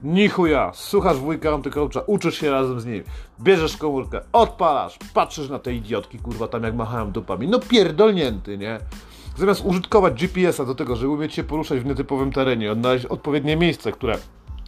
Nichuja, 0.03 0.71
słuchasz 0.73 1.17
wujka 1.17 1.53
antycoacha, 1.53 2.01
uczysz 2.07 2.39
się 2.39 2.51
razem 2.51 2.79
z 2.79 2.85
nim, 2.85 3.03
bierzesz 3.41 3.77
komórkę, 3.77 4.21
odpalasz, 4.33 4.99
patrzysz 5.13 5.49
na 5.49 5.59
te 5.59 5.73
idiotki, 5.73 6.19
kurwa, 6.19 6.47
tam 6.47 6.63
jak 6.63 6.75
machają 6.75 7.11
dupami, 7.11 7.47
no 7.47 7.59
pierdolnięty, 7.59 8.57
nie? 8.57 8.79
Zamiast 9.37 9.65
użytkować 9.65 10.13
GPS-a 10.13 10.65
do 10.65 10.75
tego, 10.75 10.95
żeby 10.95 11.11
umieć 11.11 11.33
się 11.33 11.43
poruszać 11.43 11.79
w 11.79 11.85
nietypowym 11.85 12.31
terenie, 12.31 12.71
odnaleźć 12.71 13.05
odpowiednie 13.05 13.57
miejsce, 13.57 13.91
które 13.91 14.17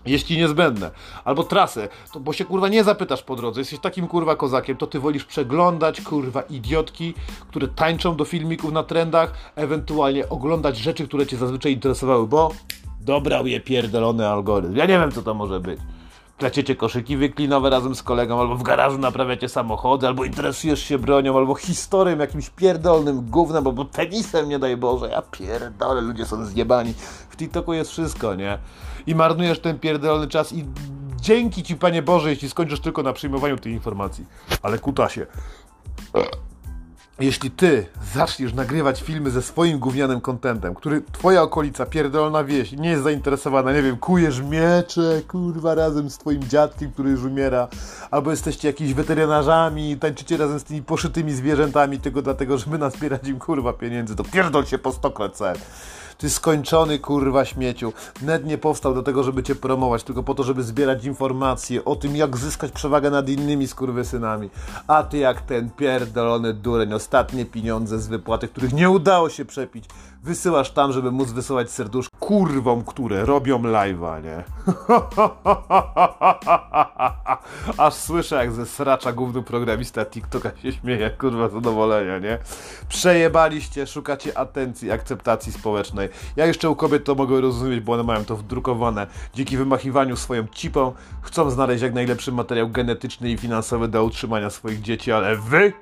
jeśli 0.05 0.37
niezbędne, 0.37 0.91
albo 1.25 1.43
trasę, 1.43 1.89
to 2.13 2.19
bo 2.19 2.33
się 2.33 2.45
kurwa 2.45 2.67
nie 2.67 2.83
zapytasz 2.83 3.23
po 3.23 3.35
drodze, 3.35 3.61
jesteś 3.61 3.79
takim 3.79 4.07
kurwa 4.07 4.35
kozakiem, 4.35 4.77
to 4.77 4.87
ty 4.87 4.99
wolisz 4.99 5.25
przeglądać 5.25 6.01
kurwa 6.01 6.41
idiotki, 6.41 7.13
które 7.49 7.67
tańczą 7.67 8.15
do 8.15 8.25
filmików 8.25 8.71
na 8.71 8.83
trendach, 8.83 9.33
ewentualnie 9.55 10.29
oglądać 10.29 10.77
rzeczy, 10.77 11.07
które 11.07 11.27
cię 11.27 11.37
zazwyczaj 11.37 11.73
interesowały, 11.73 12.27
bo 12.27 12.51
dobrał 13.05 13.47
je 13.47 13.59
pierdolony 13.59 14.27
algorytm. 14.27 14.75
Ja 14.75 14.85
nie 14.85 14.99
wiem, 14.99 15.11
co 15.11 15.21
to 15.21 15.33
może 15.33 15.59
być. 15.59 15.79
Pleciecie 16.37 16.75
koszyki 16.75 17.17
wyklinowe 17.17 17.69
razem 17.69 17.95
z 17.95 18.03
kolegą, 18.03 18.39
albo 18.39 18.55
w 18.55 18.63
garażu 18.63 18.97
naprawiacie 18.97 19.49
samochody, 19.49 20.07
albo 20.07 20.25
interesujesz 20.25 20.83
się 20.83 20.99
bronią, 20.99 21.37
albo 21.37 21.55
historią, 21.55 22.17
jakimś 22.17 22.49
pierdolnym 22.49 23.21
gównem, 23.21 23.67
albo 23.67 23.85
tenisem, 23.85 24.49
nie 24.49 24.59
daj 24.59 24.77
Boże. 24.77 25.09
Ja 25.09 25.21
pierdolę, 25.21 26.01
ludzie 26.01 26.25
są 26.25 26.45
zjebani. 26.45 26.93
W 27.29 27.37
TikToku 27.37 27.73
jest 27.73 27.91
wszystko, 27.91 28.35
nie? 28.35 28.57
I 29.07 29.15
marnujesz 29.15 29.59
ten 29.59 29.79
pierdolny 29.79 30.27
czas 30.27 30.53
i 30.53 30.65
Dzięki 31.21 31.63
ci, 31.63 31.75
Panie 31.75 32.01
Boże, 32.01 32.29
jeśli 32.29 32.49
skończysz 32.49 32.79
tylko 32.79 33.03
na 33.03 33.13
przyjmowaniu 33.13 33.57
tej 33.57 33.73
informacji. 33.73 34.25
Ale 34.61 34.79
kutasie. 34.79 35.27
Jeśli 37.21 37.51
ty 37.51 37.85
zaczniesz 38.13 38.53
nagrywać 38.53 39.01
filmy 39.01 39.31
ze 39.31 39.41
swoim 39.41 39.79
gównianym 39.79 40.21
kontentem, 40.21 40.75
który 40.75 41.01
twoja 41.11 41.41
okolica, 41.41 41.85
pierdolona 41.85 42.43
wieś, 42.43 42.71
nie 42.71 42.89
jest 42.89 43.03
zainteresowana, 43.03 43.73
nie 43.73 43.81
wiem, 43.81 43.97
kujesz 43.97 44.41
miecze, 44.41 45.21
kurwa, 45.27 45.75
razem 45.75 46.09
z 46.09 46.17
twoim 46.17 46.43
dziadkiem, 46.43 46.91
który 46.91 47.09
już 47.09 47.23
umiera, 47.23 47.67
albo 48.11 48.31
jesteście 48.31 48.67
jakimiś 48.67 48.93
weterynarzami, 48.93 49.97
tańczycie 49.97 50.37
razem 50.37 50.59
z 50.59 50.63
tymi 50.63 50.81
poszytymi 50.81 51.33
zwierzętami, 51.33 51.99
tylko 51.99 52.21
dlatego, 52.21 52.57
żeby 52.57 52.77
nazbierać 52.77 53.27
im, 53.27 53.39
kurwa, 53.39 53.73
pieniędzy, 53.73 54.15
to 54.15 54.23
pierdol 54.23 54.65
się 54.65 54.77
po 54.77 54.91
stokroć 54.91 55.35
cel. 55.35 55.57
Ty 56.21 56.29
skończony 56.29 56.99
kurwa 56.99 57.45
śmieciu. 57.45 57.93
Net 58.21 58.45
nie 58.45 58.57
powstał 58.57 58.93
do 58.93 59.03
tego, 59.03 59.23
żeby 59.23 59.43
cię 59.43 59.55
promować, 59.55 60.03
tylko 60.03 60.23
po 60.23 60.35
to, 60.35 60.43
żeby 60.43 60.63
zbierać 60.63 61.05
informacje 61.05 61.85
o 61.85 61.95
tym, 61.95 62.15
jak 62.15 62.37
zyskać 62.37 62.71
przewagę 62.71 63.09
nad 63.09 63.29
innymi 63.29 63.67
skurwysynami. 63.67 64.49
A 64.87 65.03
ty 65.03 65.17
jak 65.17 65.41
ten 65.41 65.69
pierdolony 65.69 66.53
dureń, 66.53 66.93
ostatnie 66.93 67.45
pieniądze 67.45 67.99
z 67.99 68.07
wypłaty, 68.07 68.47
których 68.47 68.73
nie 68.73 68.89
udało 68.89 69.29
się 69.29 69.45
przepić, 69.45 69.85
wysyłasz 70.23 70.71
tam, 70.71 70.91
żeby 70.91 71.11
móc 71.11 71.31
wysyłać 71.31 71.71
serduszko 71.71 72.17
kurwom, 72.19 72.83
które 72.83 73.25
robią 73.25 73.61
live'a, 73.61 74.23
nie? 74.23 74.43
Aż 77.85 77.93
słyszę, 77.93 78.35
jak 78.35 78.51
ze 78.51 78.65
sracza 78.65 79.13
główny 79.13 79.43
programista 79.43 80.05
TikToka 80.05 80.51
się 80.63 80.71
śmieje, 80.71 81.09
kurwa, 81.09 81.49
zadowolenia, 81.49 82.19
nie? 82.19 82.39
Przejebaliście, 82.89 83.87
szukacie 83.87 84.37
atencji, 84.37 84.91
akceptacji 84.91 85.51
społecznej. 85.51 86.09
Ja 86.35 86.45
jeszcze 86.45 86.69
u 86.69 86.75
kobiet 86.75 87.03
to 87.03 87.15
mogę 87.15 87.41
rozumieć, 87.41 87.79
bo 87.79 87.93
one 87.93 88.03
mają 88.03 88.25
to 88.25 88.35
wdrukowane. 88.35 89.07
Dzięki 89.33 89.57
wymachiwaniu 89.57 90.15
swoją 90.15 90.47
cipą 90.47 90.93
chcą 91.21 91.49
znaleźć 91.49 91.83
jak 91.83 91.93
najlepszy 91.93 92.31
materiał 92.31 92.69
genetyczny 92.69 93.31
i 93.31 93.37
finansowy 93.37 93.87
do 93.87 94.03
utrzymania 94.03 94.49
swoich 94.49 94.81
dzieci, 94.81 95.11
ale 95.11 95.35
wy... 95.35 95.73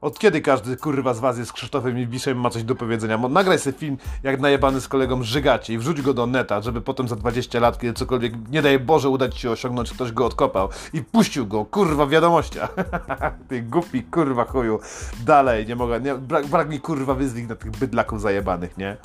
Od 0.00 0.18
kiedy 0.18 0.40
każdy 0.40 0.76
kurwa 0.76 1.14
z 1.14 1.20
was 1.20 1.38
jest 1.38 1.52
Krzysztofem 1.52 1.98
Ibiszem 1.98 2.40
ma 2.40 2.50
coś 2.50 2.62
do 2.62 2.74
powiedzenia? 2.74 3.18
Nagraj 3.18 3.58
sobie 3.58 3.78
film, 3.78 3.96
jak 4.22 4.40
najebany 4.40 4.80
z 4.80 4.88
kolegą 4.88 5.22
żygacie 5.22 5.74
i 5.74 5.78
wrzuć 5.78 6.02
go 6.02 6.14
do 6.14 6.26
neta, 6.26 6.60
żeby 6.60 6.80
potem 6.80 7.08
za 7.08 7.16
20 7.16 7.60
lat, 7.60 7.80
kiedy 7.80 7.94
cokolwiek, 7.94 8.32
nie 8.50 8.62
daj 8.62 8.78
Boże, 8.78 9.08
udać 9.08 9.40
ci 9.40 9.48
osiągnąć, 9.48 9.90
ktoś 9.90 10.12
go 10.12 10.26
odkopał 10.26 10.68
i 10.92 11.02
puścił 11.02 11.46
go, 11.46 11.64
kurwa, 11.64 12.06
w 12.06 12.10
wiadomościach. 12.10 12.74
Ty 13.48 13.62
głupi, 13.62 14.02
kurwa 14.02 14.44
chuju. 14.44 14.80
Dalej, 15.24 15.66
nie 15.66 15.76
mogę, 15.76 16.00
nie, 16.00 16.14
brak, 16.14 16.46
brak 16.46 16.68
mi 16.68 16.80
kurwa 16.80 17.14
wyzwik 17.14 17.48
na 17.48 17.56
tych 17.56 17.70
bydlaków 17.70 18.20
zajebanych, 18.20 18.78
nie? 18.78 18.96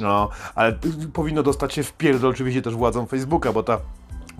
No, 0.00 0.28
ale 0.54 0.78
powinno 1.12 1.42
dostać 1.42 1.74
się 1.74 1.82
w 1.82 1.92
pierdol 1.92 2.30
oczywiście 2.30 2.62
też 2.62 2.74
władzą 2.74 3.06
Facebooka, 3.06 3.52
bo 3.52 3.62
ta 3.62 3.78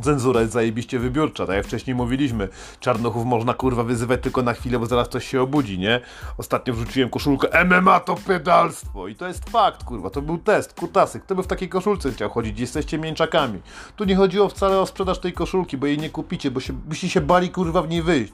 Cenzura 0.03 0.41
jest 0.41 0.53
zajebiście 0.53 0.99
wybiórcza, 0.99 1.47
tak 1.47 1.57
jak 1.57 1.67
wcześniej 1.67 1.97
mówiliśmy. 1.97 2.49
Czarnochów 2.81 3.27
można 3.27 3.55
kurwa 3.55 3.85
wyzywać 3.85 4.21
tylko 4.23 4.43
na 4.43 4.55
chwilę, 4.55 4.79
bo 4.79 4.87
zaraz 4.87 5.09
coś 5.09 5.29
się 5.29 5.43
obudzi, 5.43 5.79
nie? 5.79 6.01
Ostatnio 6.39 6.75
wrzuciłem 6.75 7.11
koszulkę 7.11 7.65
MMA 7.65 8.01
to 8.01 8.15
pedalstwo 8.15 9.09
i 9.09 9.15
to 9.15 9.29
jest 9.29 9.51
fakt, 9.51 9.85
kurwa, 9.85 10.11
to 10.11 10.23
był 10.23 10.39
test, 10.39 10.81
kutasy. 10.81 11.21
Kto 11.21 11.35
by 11.35 11.43
w 11.43 11.47
takiej 11.47 11.69
koszulce 11.69 12.13
chciał 12.13 12.31
chodzić? 12.31 12.61
Jesteście 12.61 12.99
mięczakami. 12.99 13.61
Tu 13.97 14.05
nie 14.05 14.17
chodziło 14.17 14.49
wcale 14.49 14.81
o 14.81 14.87
sprzedaż 14.87 15.19
tej 15.19 15.33
koszulki, 15.33 15.77
bo 15.77 15.87
jej 15.87 15.99
nie 15.99 16.11
kupicie, 16.11 16.51
bo 16.51 16.61
się, 16.61 16.73
byście 16.73 17.09
się 17.09 17.21
bali 17.21 17.51
kurwa 17.51 17.83
w 17.83 17.89
niej 17.89 18.03
wyjść. 18.03 18.33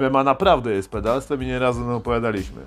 MMA 0.00 0.24
naprawdę 0.24 0.72
jest 0.72 0.90
pedalstwem 0.90 1.42
i 1.42 1.46
nieraz 1.46 1.76
o 1.76 1.96
opowiadaliśmy. 1.96 2.62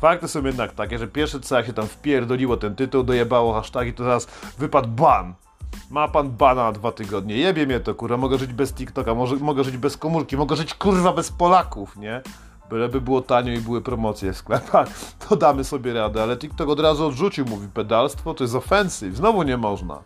Fakty 0.00 0.28
są 0.28 0.44
jednak 0.44 0.72
takie, 0.72 0.98
że 0.98 1.06
pierwsze 1.06 1.40
co 1.40 1.56
jak 1.56 1.66
się 1.66 1.72
tam 1.72 1.86
wpierdoliło 1.86 2.56
ten 2.56 2.74
tytuł, 2.74 3.02
dojebało 3.02 3.54
hashtagi, 3.54 3.92
to 3.92 4.04
teraz 4.04 4.26
wypadł 4.58 4.88
ban 4.88 5.34
ma 5.90 6.08
pan 6.08 6.30
bana 6.30 6.64
na 6.64 6.72
dwa 6.72 6.92
tygodnie. 6.92 7.36
Jebie 7.36 7.66
mnie 7.66 7.80
to, 7.80 7.94
kurwa. 7.94 8.16
Mogę 8.16 8.38
żyć 8.38 8.52
bez 8.52 8.74
TikToka, 8.74 9.14
może, 9.14 9.36
mogę 9.36 9.64
żyć 9.64 9.76
bez 9.76 9.96
komórki, 9.96 10.36
mogę 10.36 10.56
żyć, 10.56 10.74
kurwa, 10.74 11.12
bez 11.12 11.32
Polaków, 11.32 11.96
nie? 11.96 12.22
Byleby 12.70 13.00
było 13.00 13.22
tanio 13.22 13.52
i 13.52 13.58
były 13.58 13.80
promocje 13.80 14.32
w 14.32 14.36
sklepach, 14.36 14.88
to 15.28 15.36
damy 15.36 15.64
sobie 15.64 15.94
radę. 15.94 16.22
Ale 16.22 16.36
TikTok 16.36 16.68
od 16.68 16.80
razu 16.80 17.06
odrzucił, 17.06 17.44
mówi, 17.44 17.68
pedalstwo 17.74 18.34
to 18.34 18.44
jest 18.44 18.54
ofensyw, 18.54 19.16
znowu 19.16 19.42
nie 19.42 19.56
można. 19.56 20.02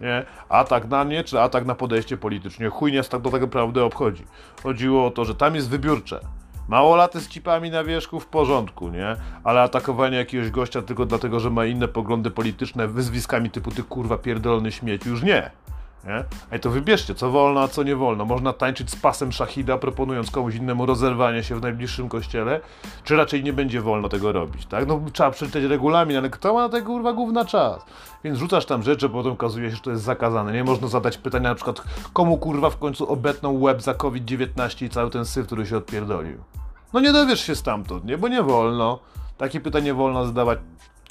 Nie? 0.00 0.24
Atak 0.48 0.88
na 0.88 1.04
nie, 1.04 1.24
czy 1.24 1.40
atak 1.40 1.66
na 1.66 1.74
podejście 1.74 2.16
politycznie. 2.16 2.68
Chuj 2.68 2.92
nie 2.92 3.02
tak 3.02 3.22
do 3.22 3.30
tego 3.30 3.48
prawdy 3.48 3.82
obchodzi. 3.82 4.24
Chodziło 4.62 5.06
o 5.06 5.10
to, 5.10 5.24
że 5.24 5.34
tam 5.34 5.54
jest 5.54 5.68
wybiórcze. 5.68 6.20
Mało 6.68 6.96
laty 6.96 7.20
z 7.20 7.28
cipami 7.28 7.70
na 7.70 7.84
wierzchu 7.84 8.20
w 8.20 8.26
porządku, 8.26 8.88
nie? 8.88 9.16
Ale 9.44 9.62
atakowanie 9.62 10.16
jakiegoś 10.16 10.50
gościa 10.50 10.82
tylko 10.82 11.06
dlatego, 11.06 11.40
że 11.40 11.50
ma 11.50 11.66
inne 11.66 11.88
poglądy 11.88 12.30
polityczne 12.30 12.88
wyzwiskami 12.88 13.50
typu 13.50 13.70
ty 13.70 13.82
kurwa 13.82 14.18
pierdolny 14.18 14.72
śmieć, 14.72 15.06
już 15.06 15.22
nie. 15.22 15.50
Nie? 16.06 16.24
Ej, 16.52 16.60
to 16.60 16.70
wybierzcie, 16.70 17.14
co 17.14 17.30
wolno, 17.30 17.60
a 17.60 17.68
co 17.68 17.82
nie 17.82 17.96
wolno. 17.96 18.24
Można 18.24 18.52
tańczyć 18.52 18.90
z 18.90 18.96
pasem 18.96 19.32
szachida, 19.32 19.78
proponując 19.78 20.30
komuś 20.30 20.54
innemu 20.54 20.86
rozerwanie 20.86 21.42
się 21.42 21.56
w 21.56 21.62
najbliższym 21.62 22.08
kościele, 22.08 22.60
czy 23.04 23.16
raczej 23.16 23.44
nie 23.44 23.52
będzie 23.52 23.80
wolno 23.80 24.08
tego 24.08 24.32
robić, 24.32 24.66
tak? 24.66 24.86
No 24.86 25.00
trzeba 25.12 25.30
przeczytać 25.30 25.62
regulamin, 25.62 26.16
ale 26.16 26.30
kto 26.30 26.54
ma 26.54 26.60
na 26.60 26.68
tego 26.68 26.86
kurwa 26.86 27.12
główna 27.12 27.44
czas? 27.44 27.84
Więc 28.24 28.38
rzucasz 28.38 28.66
tam 28.66 28.82
rzeczy, 28.82 29.08
potem 29.08 29.32
okazuje 29.32 29.70
się, 29.70 29.76
że 29.76 29.82
to 29.82 29.90
jest 29.90 30.02
zakazane. 30.02 30.52
Nie 30.52 30.64
można 30.64 30.88
zadać 30.88 31.18
pytania 31.18 31.48
na 31.48 31.54
przykład, 31.54 31.82
komu 32.12 32.38
kurwa 32.38 32.70
w 32.70 32.78
końcu 32.78 33.12
obetną 33.12 33.60
łeb 33.60 33.82
za 33.82 33.94
COVID-19 33.94 34.84
i 34.84 34.88
cały 34.88 35.10
ten 35.10 35.24
syf, 35.24 35.46
który 35.46 35.66
się 35.66 35.76
odpierdolił. 35.76 36.38
No 36.92 37.00
nie 37.00 37.12
dowiesz 37.12 37.40
się 37.40 37.54
stamtąd, 37.54 38.04
nie? 38.04 38.18
Bo 38.18 38.28
nie 38.28 38.42
wolno. 38.42 38.98
Takie 39.38 39.60
pytanie 39.60 39.94
wolno 39.94 40.26
zadawać 40.26 40.58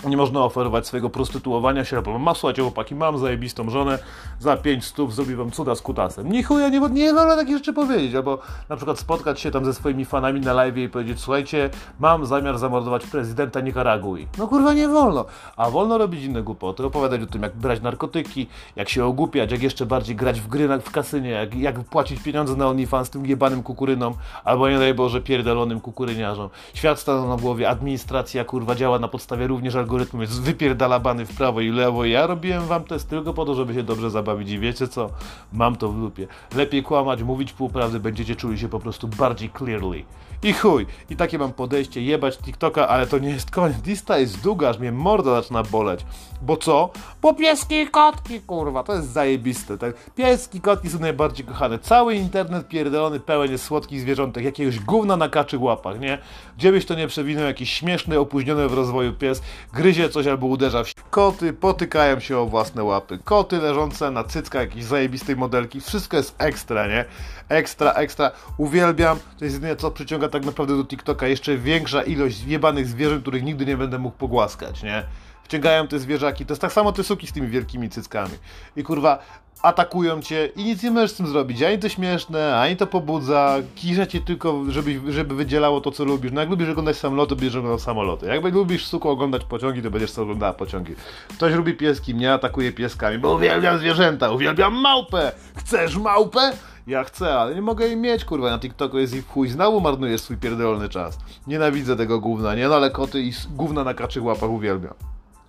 nie 0.03 0.17
można 0.17 0.43
oferować 0.43 0.87
swojego 0.87 1.09
prostytuowania 1.09 1.85
się, 1.85 2.01
bo 2.01 2.19
mam, 2.19 2.35
słuchajcie 2.35 2.61
chłopaki, 2.61 2.95
mam 2.95 3.17
zajebistą 3.17 3.69
żonę, 3.69 3.99
za 4.39 4.57
5 4.57 4.85
stów 4.85 5.15
zrobi 5.15 5.35
wam 5.35 5.51
cuda 5.51 5.75
z 5.75 5.81
kutasem. 5.81 6.31
Nie 6.31 6.43
chuja, 6.43 6.69
nie, 6.69 6.79
nie 6.79 7.13
wolno 7.13 7.35
takich 7.35 7.57
rzeczy 7.57 7.73
powiedzieć, 7.73 8.15
albo 8.15 8.39
na 8.69 8.75
przykład 8.75 8.99
spotkać 8.99 9.39
się 9.39 9.51
tam 9.51 9.65
ze 9.65 9.73
swoimi 9.73 10.05
fanami 10.05 10.41
na 10.41 10.53
live 10.53 10.77
i 10.77 10.89
powiedzieć, 10.89 11.19
słuchajcie, 11.19 11.69
mam 11.99 12.25
zamiar 12.25 12.57
zamordować 12.57 13.05
prezydenta 13.05 13.61
Nikaragui. 13.61 14.27
No 14.37 14.47
kurwa, 14.47 14.73
nie 14.73 14.87
wolno. 14.87 15.25
A 15.57 15.69
wolno 15.69 15.97
robić 15.97 16.23
inne 16.23 16.43
głupoty, 16.43 16.85
opowiadać 16.85 17.21
o 17.21 17.25
tym, 17.25 17.41
jak 17.41 17.55
brać 17.55 17.81
narkotyki, 17.81 18.47
jak 18.75 18.89
się 18.89 19.05
ogłupiać, 19.05 19.51
jak 19.51 19.63
jeszcze 19.63 19.85
bardziej 19.85 20.15
grać 20.15 20.41
w 20.41 20.47
gry 20.47 20.79
w 20.79 20.91
kasynie, 20.91 21.29
jak, 21.29 21.55
jak 21.55 21.79
płacić 21.83 22.23
pieniądze 22.23 22.55
na 22.55 22.67
OnlyFans 22.67 23.09
tym 23.09 23.25
jebanym 23.25 23.63
kukurynom, 23.63 24.13
albo 24.43 24.69
nie 24.69 24.79
daj 24.79 24.93
Boże 24.93 25.21
pierdolonym 25.21 25.81
kukuryniarzom. 25.81 26.49
Świat 26.73 26.99
stanął 26.99 27.29
na 27.29 27.37
głowie, 27.37 27.69
administracja 27.69 28.45
kurwa 28.45 28.75
działa 28.75 28.99
na 28.99 29.07
podstawie 29.07 29.47
również 29.47 29.75
algorytmu 29.85 30.21
jest 30.21 30.41
wypierdala 30.41 30.99
bany 30.99 31.25
w 31.25 31.37
prawo 31.37 31.61
i 31.61 31.69
lewo. 31.69 32.05
Ja 32.05 32.27
robiłem 32.27 32.67
wam 32.67 32.83
test 32.83 33.09
tylko 33.09 33.33
po 33.33 33.45
to, 33.45 33.55
żeby 33.55 33.73
się 33.73 33.83
dobrze 33.83 34.09
zabawić 34.09 34.49
i 34.49 34.59
wiecie 34.59 34.87
co? 34.87 35.09
Mam 35.53 35.75
to 35.75 35.89
w 35.89 35.97
lupie. 35.97 36.27
Lepiej 36.55 36.83
kłamać, 36.83 37.23
mówić 37.23 37.53
półprawdy, 37.53 37.99
będziecie 37.99 38.35
czuli 38.35 38.59
się 38.59 38.69
po 38.69 38.79
prostu 38.79 39.07
bardziej 39.07 39.49
clearly. 39.57 40.03
I 40.43 40.53
chuj, 40.53 40.85
i 41.09 41.15
takie 41.15 41.37
mam 41.37 41.53
podejście, 41.53 42.01
jebać 42.01 42.37
TikToka, 42.37 42.87
ale 42.87 43.07
to 43.07 43.17
nie 43.19 43.29
jest 43.29 43.51
koniec. 43.51 43.85
Lista 43.85 44.17
jest 44.17 44.43
długa, 44.43 44.69
aż 44.69 44.79
mnie 44.79 44.91
morda 44.91 45.41
zaczyna 45.41 45.63
boleć. 45.63 46.05
Bo 46.41 46.57
co? 46.57 46.89
Bo 47.21 47.33
pieski 47.33 47.75
i 47.75 47.87
kotki, 47.87 48.41
kurwa, 48.41 48.83
to 48.83 48.93
jest 48.93 49.11
zajebiste. 49.11 49.77
Tak? 49.77 50.11
Pieski 50.15 50.61
kotki 50.61 50.89
są 50.89 50.99
najbardziej 50.99 51.45
kochane. 51.45 51.79
Cały 51.79 52.15
internet 52.15 52.67
pierdolony 52.67 53.19
pełen 53.19 53.51
jest 53.51 53.63
słodkich 53.63 54.01
zwierzątek, 54.01 54.43
jakiegoś 54.43 54.79
gówna 54.79 55.17
na 55.17 55.29
kaczych 55.29 55.61
łapach, 55.61 55.99
nie? 55.99 56.17
Gdzie 56.57 56.71
byś 56.71 56.85
to 56.85 56.95
nie 56.95 57.07
przewinął, 57.07 57.45
jakiś 57.45 57.73
śmieszny, 57.73 58.19
opóźniony 58.19 58.69
w 58.69 58.73
rozwoju 58.73 59.13
pies, 59.13 59.41
gryzie 59.75 60.09
coś 60.09 60.27
albo 60.27 60.47
uderza 60.47 60.83
w... 60.83 60.93
Koty 61.09 61.53
potykają 61.53 62.19
się 62.19 62.37
o 62.37 62.45
własne 62.45 62.83
łapy. 62.83 63.19
Koty 63.23 63.57
leżące 63.57 64.11
na 64.11 64.23
cyckach 64.23 64.61
jakiejś 64.61 64.85
zajebistej 64.85 65.35
modelki. 65.35 65.81
Wszystko 65.81 66.17
jest 66.17 66.35
ekstra, 66.37 66.87
nie? 66.87 67.05
Ekstra, 67.49 67.91
ekstra. 67.91 68.31
Uwielbiam. 68.57 69.19
To 69.39 69.45
jest 69.45 69.55
jedyne, 69.55 69.75
co 69.75 69.91
przyciąga 69.91 70.29
tak 70.29 70.45
naprawdę 70.45 70.77
do 70.77 70.85
TikToka. 70.85 71.27
Jeszcze 71.27 71.57
większa 71.57 72.03
ilość 72.03 72.43
jebanych 72.43 72.87
zwierząt, 72.87 73.21
których 73.21 73.43
nigdy 73.43 73.65
nie 73.65 73.77
będę 73.77 73.99
mógł 73.99 74.17
pogłaskać, 74.17 74.83
nie? 74.83 75.03
Wciągają 75.45 75.87
te 75.87 75.99
zwierzaki. 75.99 76.45
To 76.45 76.51
jest 76.53 76.61
tak 76.61 76.73
samo 76.73 76.91
te 76.91 77.03
suki 77.03 77.27
z 77.27 77.31
tymi 77.31 77.47
wielkimi 77.47 77.89
cyckami. 77.89 78.33
I 78.75 78.83
kurwa, 78.83 79.19
atakują 79.61 80.21
cię 80.21 80.49
i 80.55 80.63
nic 80.63 80.83
nie 80.83 80.91
możesz 80.91 81.11
z 81.11 81.15
tym 81.15 81.27
zrobić. 81.27 81.61
Ani 81.61 81.79
to 81.79 81.89
śmieszne, 81.89 82.59
ani 82.59 82.77
to 82.77 82.87
pobudza. 82.87 83.55
Kiże 83.75 84.07
cię 84.07 84.21
tylko, 84.21 84.63
żeby, 84.69 85.11
żeby 85.11 85.35
wydzielało 85.35 85.81
to, 85.81 85.91
co 85.91 86.05
lubisz. 86.05 86.31
No 86.31 86.41
jak 86.41 86.49
lubisz 86.49 86.69
oglądać 86.69 86.97
samoloty, 86.97 87.35
będziesz 87.35 87.55
oglądał 87.55 87.79
samoloty. 87.79 88.25
Jak 88.25 88.53
lubisz 88.53 88.85
suko 88.85 89.09
oglądać 89.09 89.43
pociągi, 89.43 89.81
to 89.81 89.91
będziesz 89.91 90.19
oglądała 90.19 90.53
pociągi. 90.53 90.95
Ktoś 91.27 91.53
lubi 91.53 91.73
pieski, 91.73 92.15
mnie 92.15 92.33
atakuje 92.33 92.71
pieskami, 92.71 93.17
bo 93.17 93.33
uwielbiam 93.33 93.79
zwierzęta, 93.79 94.31
uwielbiam 94.31 94.73
małpę. 94.73 95.31
Chcesz 95.55 95.97
małpę? 95.97 96.51
Ja 96.87 97.03
chcę, 97.03 97.35
ale 97.35 97.55
nie 97.55 97.61
mogę 97.61 97.87
jej 97.87 97.97
mieć, 97.97 98.25
kurwa, 98.25 98.49
na 98.49 98.59
TikToku 98.59 98.97
jest 98.97 99.15
i 99.15 99.21
w 99.21 99.27
chuj, 99.27 99.49
znowu 99.49 99.81
marnujesz 99.81 100.21
swój 100.21 100.37
pierdolony 100.37 100.89
czas. 100.89 101.17
Nienawidzę 101.47 101.95
tego 101.95 102.19
gówna, 102.19 102.55
nie? 102.55 102.67
No 102.67 102.75
ale 102.75 102.91
koty 102.91 103.21
i 103.21 103.33
gówna 103.49 103.83
na 103.83 103.93
kaczych 103.93 104.23
łapach 104.23 104.49
uwielbiam. 104.49 104.93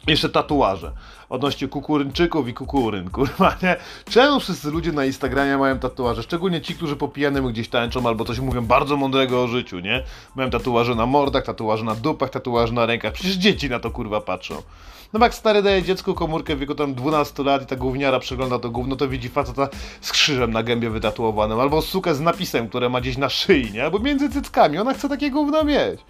Jeszcze 0.06 0.28
tatuaże 0.28 0.92
odnośnie 1.28 1.68
kukurynczyków 1.68 2.48
i 2.48 2.54
kukuryn, 2.54 3.10
kurwa, 3.16 3.56
nie? 3.62 3.76
Czemu 4.10 4.40
wszyscy 4.40 4.70
ludzie 4.70 4.92
na 4.92 5.04
Instagramie 5.04 5.58
mają 5.58 5.78
tatuaże? 5.78 6.22
Szczególnie 6.22 6.60
ci, 6.60 6.74
którzy 6.74 6.96
po 6.96 7.08
gdzieś 7.52 7.68
tańczą 7.68 8.06
albo 8.06 8.24
coś 8.24 8.40
mówią 8.40 8.66
bardzo 8.66 8.96
mądrego 8.96 9.42
o 9.42 9.48
życiu, 9.48 9.78
nie? 9.78 10.02
Mają 10.34 10.50
tatuaże 10.50 10.94
na 10.94 11.06
mordach, 11.06 11.44
tatuaże 11.44 11.84
na 11.84 11.94
dupach, 11.94 12.30
tatuaże 12.30 12.72
na 12.72 12.86
rękach. 12.86 13.12
Przecież 13.12 13.34
dzieci 13.34 13.70
na 13.70 13.80
to, 13.80 13.90
kurwa, 13.90 14.20
patrzą. 14.20 14.62
No 15.12 15.20
jak 15.24 15.34
stary 15.34 15.62
daje 15.62 15.82
dziecku 15.82 16.14
komórkę 16.14 16.56
w 16.56 16.58
wieku 16.58 16.74
tam 16.74 16.94
12 16.94 17.42
lat 17.42 17.62
i 17.62 17.66
ta 17.66 17.76
gówniara 17.76 18.18
przegląda 18.18 18.58
to 18.58 18.70
gówno, 18.70 18.96
to 18.96 19.08
widzi 19.08 19.28
faceta 19.28 19.68
z 20.00 20.12
krzyżem 20.12 20.52
na 20.52 20.62
gębie 20.62 20.90
wytatuowanym, 20.90 21.60
albo 21.60 21.82
sukę 21.82 22.14
z 22.14 22.20
napisem, 22.20 22.68
które 22.68 22.88
ma 22.88 23.00
gdzieś 23.00 23.16
na 23.16 23.28
szyi, 23.28 23.72
nie? 23.72 23.84
Albo 23.84 23.98
między 23.98 24.30
cyckami, 24.30 24.78
ona 24.78 24.94
chce 24.94 25.08
takie 25.08 25.30
gówno 25.30 25.64
mieć. 25.64 26.00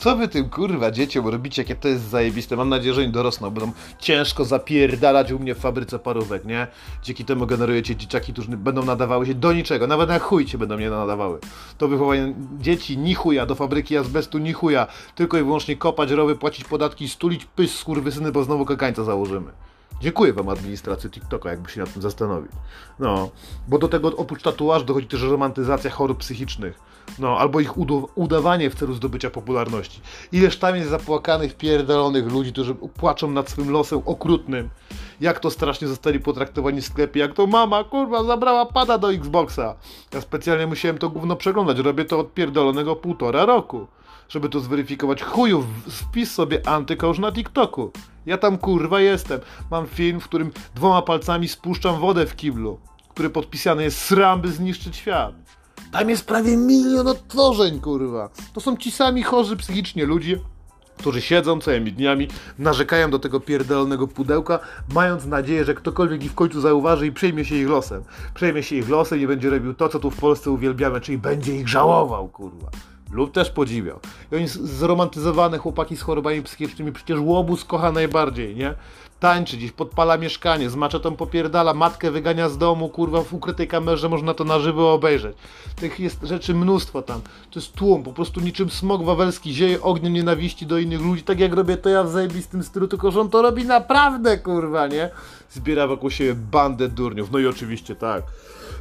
Co 0.00 0.16
wy 0.16 0.28
tym 0.28 0.48
kurwa 0.48 0.90
dzieciom 0.90 1.28
robicie, 1.28 1.62
jakie 1.62 1.74
to 1.74 1.88
jest 1.88 2.08
zajebiste? 2.08 2.56
Mam 2.56 2.68
nadzieję, 2.68 2.94
że 2.94 3.00
oni 3.00 3.10
dorosną, 3.10 3.50
będą 3.50 3.72
ciężko 3.98 4.44
zapierdalać 4.44 5.32
u 5.32 5.38
mnie 5.38 5.54
w 5.54 5.58
fabryce 5.58 5.98
parówek, 5.98 6.44
nie? 6.44 6.66
Dzięki 7.02 7.24
temu 7.24 7.46
generujecie 7.46 7.96
dzieciaki, 7.96 8.32
którzy 8.32 8.48
będą 8.48 8.84
nadawały 8.84 9.26
się 9.26 9.34
do 9.34 9.52
niczego, 9.52 9.86
nawet 9.86 10.08
na 10.08 10.18
chuj 10.18 10.48
się 10.48 10.58
będą 10.58 10.78
nie 10.78 10.90
nadawały. 10.90 11.38
To 11.78 11.88
wychowanie 11.88 12.34
dzieci 12.58 12.98
ni 12.98 13.14
chuja, 13.14 13.46
do 13.46 13.54
fabryki 13.54 13.96
azbestu 13.96 14.38
ni 14.38 14.52
chuja, 14.52 14.86
tylko 15.14 15.38
i 15.38 15.42
wyłącznie 15.42 15.76
kopać 15.76 16.10
rowy, 16.10 16.36
płacić 16.36 16.64
podatki, 16.64 17.08
stulić 17.08 17.44
pys 17.44 17.78
skurwysyny, 17.78 18.32
bo 18.32 18.44
znowu 18.44 18.64
kakańca 18.64 19.04
założymy. 19.04 19.52
Dziękuję 20.00 20.32
wam 20.32 20.48
administracji 20.48 21.10
TikToka, 21.10 21.50
jakby 21.50 21.70
się 21.70 21.80
nad 21.80 21.92
tym 21.92 22.02
zastanowić. 22.02 22.52
No, 22.98 23.30
bo 23.68 23.78
do 23.78 23.88
tego 23.88 24.16
oprócz 24.16 24.42
tatuaż 24.42 24.84
dochodzi 24.84 25.06
też 25.06 25.22
romantyzacja 25.22 25.90
chorób 25.90 26.18
psychicznych. 26.18 26.80
No, 27.18 27.38
albo 27.38 27.60
ich 27.60 27.78
udawanie 28.14 28.70
w 28.70 28.74
celu 28.74 28.94
zdobycia 28.94 29.30
popularności. 29.30 30.00
Ileż 30.32 30.58
tam 30.58 30.76
jest 30.76 30.90
zapłakanych, 30.90 31.56
pierdolonych 31.56 32.32
ludzi, 32.32 32.52
którzy 32.52 32.74
płaczą 32.74 33.30
nad 33.30 33.50
swym 33.50 33.70
losem 33.70 34.02
okrutnym. 34.06 34.70
Jak 35.20 35.40
to 35.40 35.50
strasznie 35.50 35.88
zostali 35.88 36.20
potraktowani 36.20 36.80
w 36.80 36.86
sklepie, 36.86 37.20
jak 37.20 37.34
to 37.34 37.46
mama, 37.46 37.84
kurwa, 37.84 38.24
zabrała 38.24 38.66
pada 38.66 38.98
do 38.98 39.12
Xboxa. 39.12 39.74
Ja 40.14 40.20
specjalnie 40.20 40.66
musiałem 40.66 40.98
to 40.98 41.10
gówno 41.10 41.36
przeglądać, 41.36 41.78
robię 41.78 42.04
to 42.04 42.18
od 42.18 42.34
pierdolonego 42.34 42.96
półtora 42.96 43.44
roku 43.44 43.86
żeby 44.30 44.48
to 44.48 44.60
zweryfikować. 44.60 45.22
Chujów, 45.22 45.64
wpis 45.88 46.34
sobie 46.34 46.68
antykosz 46.68 47.18
na 47.18 47.32
TikToku. 47.32 47.92
Ja 48.26 48.38
tam 48.38 48.58
kurwa 48.58 49.00
jestem. 49.00 49.40
Mam 49.70 49.86
film, 49.86 50.20
w 50.20 50.24
którym 50.24 50.50
dwoma 50.74 51.02
palcami 51.02 51.48
spuszczam 51.48 52.00
wodę 52.00 52.26
w 52.26 52.36
kiblu, 52.36 52.78
który 53.08 53.30
podpisany 53.30 53.82
jest 53.82 53.98
sram, 53.98 54.40
by 54.40 54.52
zniszczyć 54.52 54.96
świat. 54.96 55.34
Tam 55.92 56.10
jest 56.10 56.26
prawie 56.26 56.56
milion 56.56 57.08
odtworzeń, 57.08 57.80
kurwa. 57.80 58.30
To 58.52 58.60
są 58.60 58.76
ci 58.76 58.90
sami 58.90 59.22
chorzy 59.22 59.56
psychicznie 59.56 60.06
ludzie, 60.06 60.38
którzy 60.96 61.22
siedzą 61.22 61.60
całymi 61.60 61.92
dniami, 61.92 62.28
narzekają 62.58 63.10
do 63.10 63.18
tego 63.18 63.40
pierdolonego 63.40 64.08
pudełka, 64.08 64.58
mając 64.94 65.26
nadzieję, 65.26 65.64
że 65.64 65.74
ktokolwiek 65.74 66.24
ich 66.24 66.32
w 66.32 66.34
końcu 66.34 66.60
zauważy 66.60 67.06
i 67.06 67.12
przejmie 67.12 67.44
się 67.44 67.54
ich 67.54 67.68
losem. 67.68 68.02
Przejmie 68.34 68.62
się 68.62 68.76
ich 68.76 68.88
losem 68.88 69.20
i 69.20 69.26
będzie 69.26 69.50
robił 69.50 69.74
to, 69.74 69.88
co 69.88 69.98
tu 69.98 70.10
w 70.10 70.16
Polsce 70.16 70.50
uwielbiamy, 70.50 71.00
czyli 71.00 71.18
będzie 71.18 71.56
ich 71.56 71.68
żałował, 71.68 72.28
kurwa 72.28 72.70
lub 73.10 73.32
też 73.32 73.50
podziwiał. 73.50 73.98
I 74.32 74.36
oni 74.36 74.48
zromantyzowane 74.48 75.58
chłopaki 75.58 75.96
z 75.96 76.02
chorobami 76.02 76.42
psychicznymi, 76.42 76.92
przecież 76.92 77.18
łobuz 77.20 77.64
kocha 77.64 77.92
najbardziej, 77.92 78.56
nie? 78.56 78.74
Tańczy 79.20 79.56
gdzieś, 79.56 79.72
podpala 79.72 80.18
mieszkanie, 80.18 80.70
z 80.70 80.76
maczetą 80.76 81.16
popierdala, 81.16 81.74
matkę 81.74 82.10
wygania 82.10 82.48
z 82.48 82.58
domu, 82.58 82.88
kurwa, 82.88 83.22
w 83.22 83.34
ukrytej 83.34 83.68
kamerze 83.68 84.08
można 84.08 84.34
to 84.34 84.44
na 84.44 84.58
żywo 84.58 84.92
obejrzeć. 84.92 85.36
Tych 85.76 86.00
jest 86.00 86.22
rzeczy 86.22 86.54
mnóstwo 86.54 87.02
tam. 87.02 87.20
To 87.50 87.60
jest 87.60 87.72
tłum, 87.72 88.02
po 88.02 88.12
prostu 88.12 88.40
niczym 88.40 88.70
smog 88.70 89.04
wawelski 89.04 89.54
zieje 89.54 89.82
ogniem 89.82 90.12
nienawiści 90.12 90.66
do 90.66 90.78
innych 90.78 91.00
ludzi, 91.00 91.22
tak 91.22 91.40
jak 91.40 91.52
robię 91.52 91.76
to 91.76 91.88
ja 91.88 92.04
w 92.04 92.10
zajebistym 92.10 92.62
stylu, 92.62 92.88
tylko 92.88 93.10
że 93.10 93.20
on 93.20 93.30
to 93.30 93.42
robi 93.42 93.64
naprawdę, 93.64 94.38
kurwa, 94.38 94.86
nie? 94.86 95.10
Zbiera 95.50 95.86
wokół 95.86 96.10
siebie 96.10 96.34
bandę 96.34 96.88
durniów. 96.88 97.30
No 97.30 97.38
i 97.38 97.46
oczywiście 97.46 97.96
tak. 97.96 98.22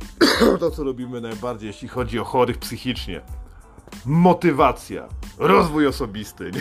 to, 0.59 0.71
co 0.71 0.83
robimy 0.83 1.21
najbardziej, 1.21 1.67
jeśli 1.67 1.87
chodzi 1.87 2.19
o 2.19 2.23
chorych 2.23 2.57
psychicznie 2.57 3.21
motywacja, 4.05 5.07
rozwój 5.37 5.87
osobisty. 5.87 6.51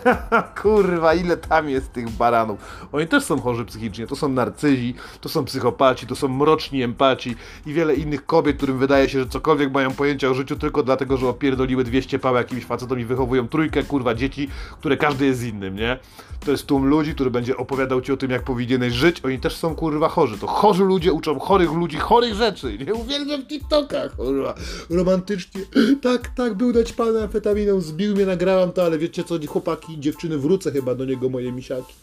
Kurwa, 0.62 1.14
ile 1.14 1.36
tam 1.36 1.68
jest 1.68 1.92
tych 1.92 2.10
baranów. 2.10 2.86
Oni 2.92 3.06
też 3.06 3.24
są 3.24 3.40
chorzy 3.40 3.64
psychicznie, 3.64 4.06
to 4.06 4.16
są 4.16 4.28
narcyzi, 4.28 4.94
to 5.20 5.28
są 5.28 5.44
psychopaci, 5.44 6.06
to 6.06 6.16
są 6.16 6.28
mroczni 6.28 6.82
empaci 6.82 7.36
i 7.66 7.72
wiele 7.72 7.94
innych 7.94 8.26
kobiet, 8.26 8.56
którym 8.56 8.78
wydaje 8.78 9.08
się, 9.08 9.18
że 9.18 9.28
cokolwiek 9.28 9.72
mają 9.72 9.90
pojęcia 9.90 10.28
o 10.28 10.34
życiu 10.34 10.56
tylko 10.56 10.82
dlatego, 10.82 11.16
że 11.16 11.28
opierdoliły 11.28 11.84
200 11.84 12.18
pał 12.18 12.34
jakimś 12.34 12.64
facetom 12.64 13.00
i 13.00 13.04
wychowują 13.04 13.48
trójkę, 13.48 13.82
kurwa, 13.82 14.14
dzieci, 14.14 14.48
które 14.80 14.96
każdy 14.96 15.26
jest 15.26 15.42
innym, 15.42 15.76
nie? 15.76 15.98
To 16.44 16.50
jest 16.50 16.66
tłum 16.66 16.86
ludzi, 16.86 17.14
który 17.14 17.30
będzie 17.30 17.56
opowiadał 17.56 18.00
ci 18.00 18.12
o 18.12 18.16
tym, 18.16 18.30
jak 18.30 18.42
powinieneś 18.42 18.92
żyć. 18.92 19.20
Oni 19.24 19.38
też 19.38 19.56
są, 19.56 19.74
kurwa, 19.74 20.08
chorzy. 20.08 20.38
To 20.38 20.46
chorzy 20.46 20.84
ludzie 20.84 21.12
uczą 21.12 21.38
chorych 21.38 21.72
ludzi 21.72 21.96
chorych 21.96 22.34
rzeczy, 22.34 22.78
nie? 22.86 22.94
Uwielbiam 22.94 23.46
TikToka, 23.46 24.08
kurwa. 24.08 24.54
Romantycznie. 24.90 25.60
Tak, 26.02 26.28
tak, 26.28 26.54
był 26.54 26.71
dać 26.72 26.92
pana 26.92 27.22
amfetaminą, 27.22 27.80
zbił 27.80 28.14
mnie, 28.14 28.26
nagrałam 28.26 28.72
to, 28.72 28.84
ale 28.84 28.98
wiecie 28.98 29.24
co, 29.24 29.38
chłopaki, 29.46 30.00
dziewczyny, 30.00 30.38
wrócę 30.38 30.72
chyba 30.72 30.94
do 30.94 31.04
niego, 31.04 31.28
moje 31.28 31.52
misiaki. 31.52 31.94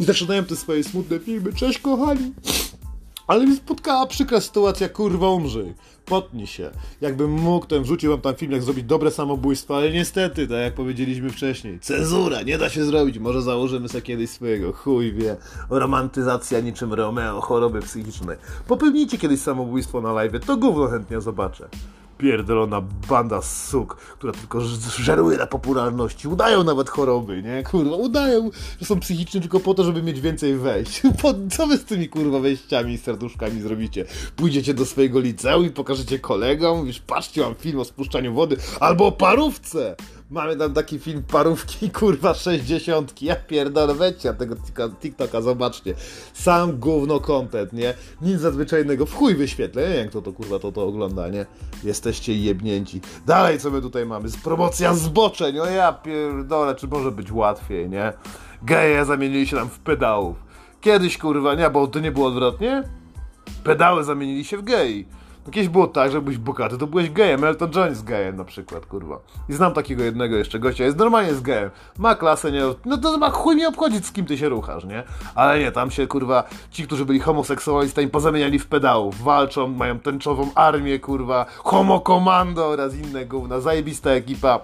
I 0.00 0.04
zaczynają 0.04 0.44
te 0.44 0.56
swoje 0.56 0.84
smutne 0.84 1.18
filmy. 1.18 1.52
Cześć, 1.52 1.78
kochani. 1.78 2.32
Ale 3.26 3.46
mi 3.46 3.56
spotkała 3.56 4.06
przykra 4.06 4.40
sytuacja, 4.40 4.88
kurwa 4.88 5.28
umrzyj. 5.28 5.74
Potnij 6.06 6.46
się. 6.46 6.70
Jakbym 7.00 7.30
mógł, 7.30 7.66
to 7.66 7.80
wrzucił 7.80 8.10
wam 8.10 8.20
tam 8.20 8.34
film, 8.34 8.52
jak 8.52 8.62
zrobić 8.62 8.84
dobre 8.84 9.10
samobójstwo, 9.10 9.76
ale 9.76 9.90
niestety, 9.90 10.48
tak 10.48 10.58
jak 10.58 10.74
powiedzieliśmy 10.74 11.30
wcześniej, 11.30 11.80
cenzura, 11.80 12.42
nie 12.42 12.58
da 12.58 12.68
się 12.68 12.84
zrobić. 12.84 13.18
Może 13.18 13.42
założymy 13.42 13.88
sobie 13.88 14.02
kiedyś 14.02 14.30
swojego, 14.30 14.72
chuj 14.72 15.12
wie. 15.12 15.36
Romantyzacja 15.70 16.60
niczym 16.60 16.94
Romeo, 16.94 17.40
choroby 17.40 17.80
psychiczne. 17.80 18.36
Popełnijcie 18.68 19.18
kiedyś 19.18 19.40
samobójstwo 19.40 20.00
na 20.00 20.12
live, 20.12 20.44
to 20.46 20.56
gówno 20.56 20.86
chętnie 20.88 21.20
zobaczę 21.20 21.68
pierdolona 22.20 22.82
banda 23.08 23.42
suk, 23.42 23.96
która 23.96 24.32
tylko 24.32 24.60
żeruje 24.98 25.38
na 25.38 25.46
popularności. 25.46 26.28
Udają 26.28 26.64
nawet 26.64 26.88
choroby, 26.88 27.42
nie? 27.42 27.62
Kurwa, 27.62 27.96
udają, 27.96 28.50
że 28.80 28.86
są 28.86 29.00
psychiczni 29.00 29.40
tylko 29.40 29.60
po 29.60 29.74
to, 29.74 29.84
żeby 29.84 30.02
mieć 30.02 30.20
więcej 30.20 30.56
wejść. 30.56 31.02
Po, 31.22 31.34
co 31.50 31.66
wy 31.66 31.76
z 31.76 31.84
tymi 31.84 32.08
kurwa 32.08 32.40
wejściami 32.40 32.92
i 32.92 32.98
serduszkami 32.98 33.60
zrobicie? 33.60 34.04
Pójdziecie 34.36 34.74
do 34.74 34.86
swojego 34.86 35.20
liceum 35.20 35.66
i 35.66 35.70
pokażecie 35.70 36.18
kolegom, 36.18 36.78
mówisz, 36.78 37.00
patrzcie, 37.00 37.40
mam 37.40 37.54
film 37.54 37.78
o 37.78 37.84
spuszczaniu 37.84 38.34
wody, 38.34 38.56
albo 38.80 39.06
o 39.06 39.12
parówce! 39.12 39.96
Mamy 40.30 40.56
tam 40.56 40.74
taki 40.74 40.98
film 40.98 41.22
parówki, 41.22 41.90
kurwa, 42.00 42.34
60. 42.34 43.22
Ja 43.22 43.36
pierdolę, 43.36 43.94
weźcie 43.94 44.34
tego 44.34 44.56
TikToka, 45.00 45.40
zobaczcie. 45.40 45.94
Sam 46.34 46.78
gówno 46.78 47.20
content, 47.20 47.72
nie? 47.72 47.94
Nic 48.22 48.42
nadzwyczajnego, 48.42 49.06
w 49.06 49.14
chuj 49.14 49.34
wyświetlę, 49.34 49.88
nie 49.88 49.94
wiem 49.94 50.08
kto 50.08 50.22
to 50.22 50.32
kurwa 50.32 50.58
to, 50.58 50.72
to 50.72 50.86
ogląda, 50.86 51.28
nie? 51.28 51.46
Jesteście 51.84 52.34
jebnięci. 52.34 53.00
Dalej, 53.26 53.58
co 53.58 53.70
my 53.70 53.82
tutaj 53.82 54.06
mamy? 54.06 54.28
Promocja 54.44 54.94
zboczeń, 54.94 55.58
o 55.58 55.66
ja 55.66 55.92
pierdolę, 55.92 56.74
czy 56.74 56.88
może 56.88 57.12
być 57.12 57.32
łatwiej, 57.32 57.88
nie? 57.88 58.12
Geje 58.62 59.04
zamienili 59.04 59.46
się 59.46 59.56
tam 59.56 59.68
w 59.68 59.78
pedałów. 59.78 60.36
Kiedyś, 60.80 61.18
kurwa, 61.18 61.54
nie, 61.54 61.70
bo 61.70 61.86
to 61.86 62.00
nie 62.00 62.12
było 62.12 62.26
odwrotnie? 62.26 62.82
Pedały 63.64 64.04
zamienili 64.04 64.44
się 64.44 64.56
w 64.56 64.62
gej. 64.62 65.06
Kiedyś 65.44 65.68
było 65.68 65.86
tak, 65.86 66.12
że 66.12 66.20
byłeś 66.20 66.38
bogaty, 66.38 66.78
to 66.78 66.86
byłeś 66.86 67.10
gejem. 67.10 67.44
Elton 67.44 67.70
John 67.74 67.88
jest 67.88 68.04
gejem 68.04 68.36
na 68.36 68.44
przykład, 68.44 68.86
kurwa. 68.86 69.18
I 69.48 69.52
znam 69.52 69.72
takiego 69.72 70.04
jednego 70.04 70.36
jeszcze 70.36 70.58
gościa, 70.58 70.84
jest 70.84 70.96
normalnie 70.96 71.34
z 71.34 71.40
gejem. 71.40 71.70
Ma 71.98 72.14
klasę, 72.14 72.52
nie... 72.52 72.62
No 72.84 72.98
to 72.98 73.18
ma 73.18 73.30
chuj 73.30 73.56
mi 73.56 73.66
obchodzić, 73.66 74.06
z 74.06 74.12
kim 74.12 74.26
ty 74.26 74.38
się 74.38 74.48
ruchasz, 74.48 74.84
nie? 74.84 75.02
Ale 75.34 75.58
nie, 75.58 75.72
tam 75.72 75.90
się, 75.90 76.06
kurwa, 76.06 76.44
ci, 76.70 76.86
którzy 76.86 77.04
byli 77.04 77.20
homoseksualistami 77.20 78.08
pozamieniali 78.08 78.58
w 78.58 78.66
pedałów. 78.66 79.22
Walczą, 79.22 79.68
mają 79.68 79.98
tęczową 79.98 80.50
armię, 80.54 80.98
kurwa. 80.98 81.46
Homo 81.58 82.00
Komando 82.00 82.66
oraz 82.66 82.94
inne 82.94 83.26
gówna. 83.26 83.60
Zajebista 83.60 84.10
ekipa. 84.10 84.60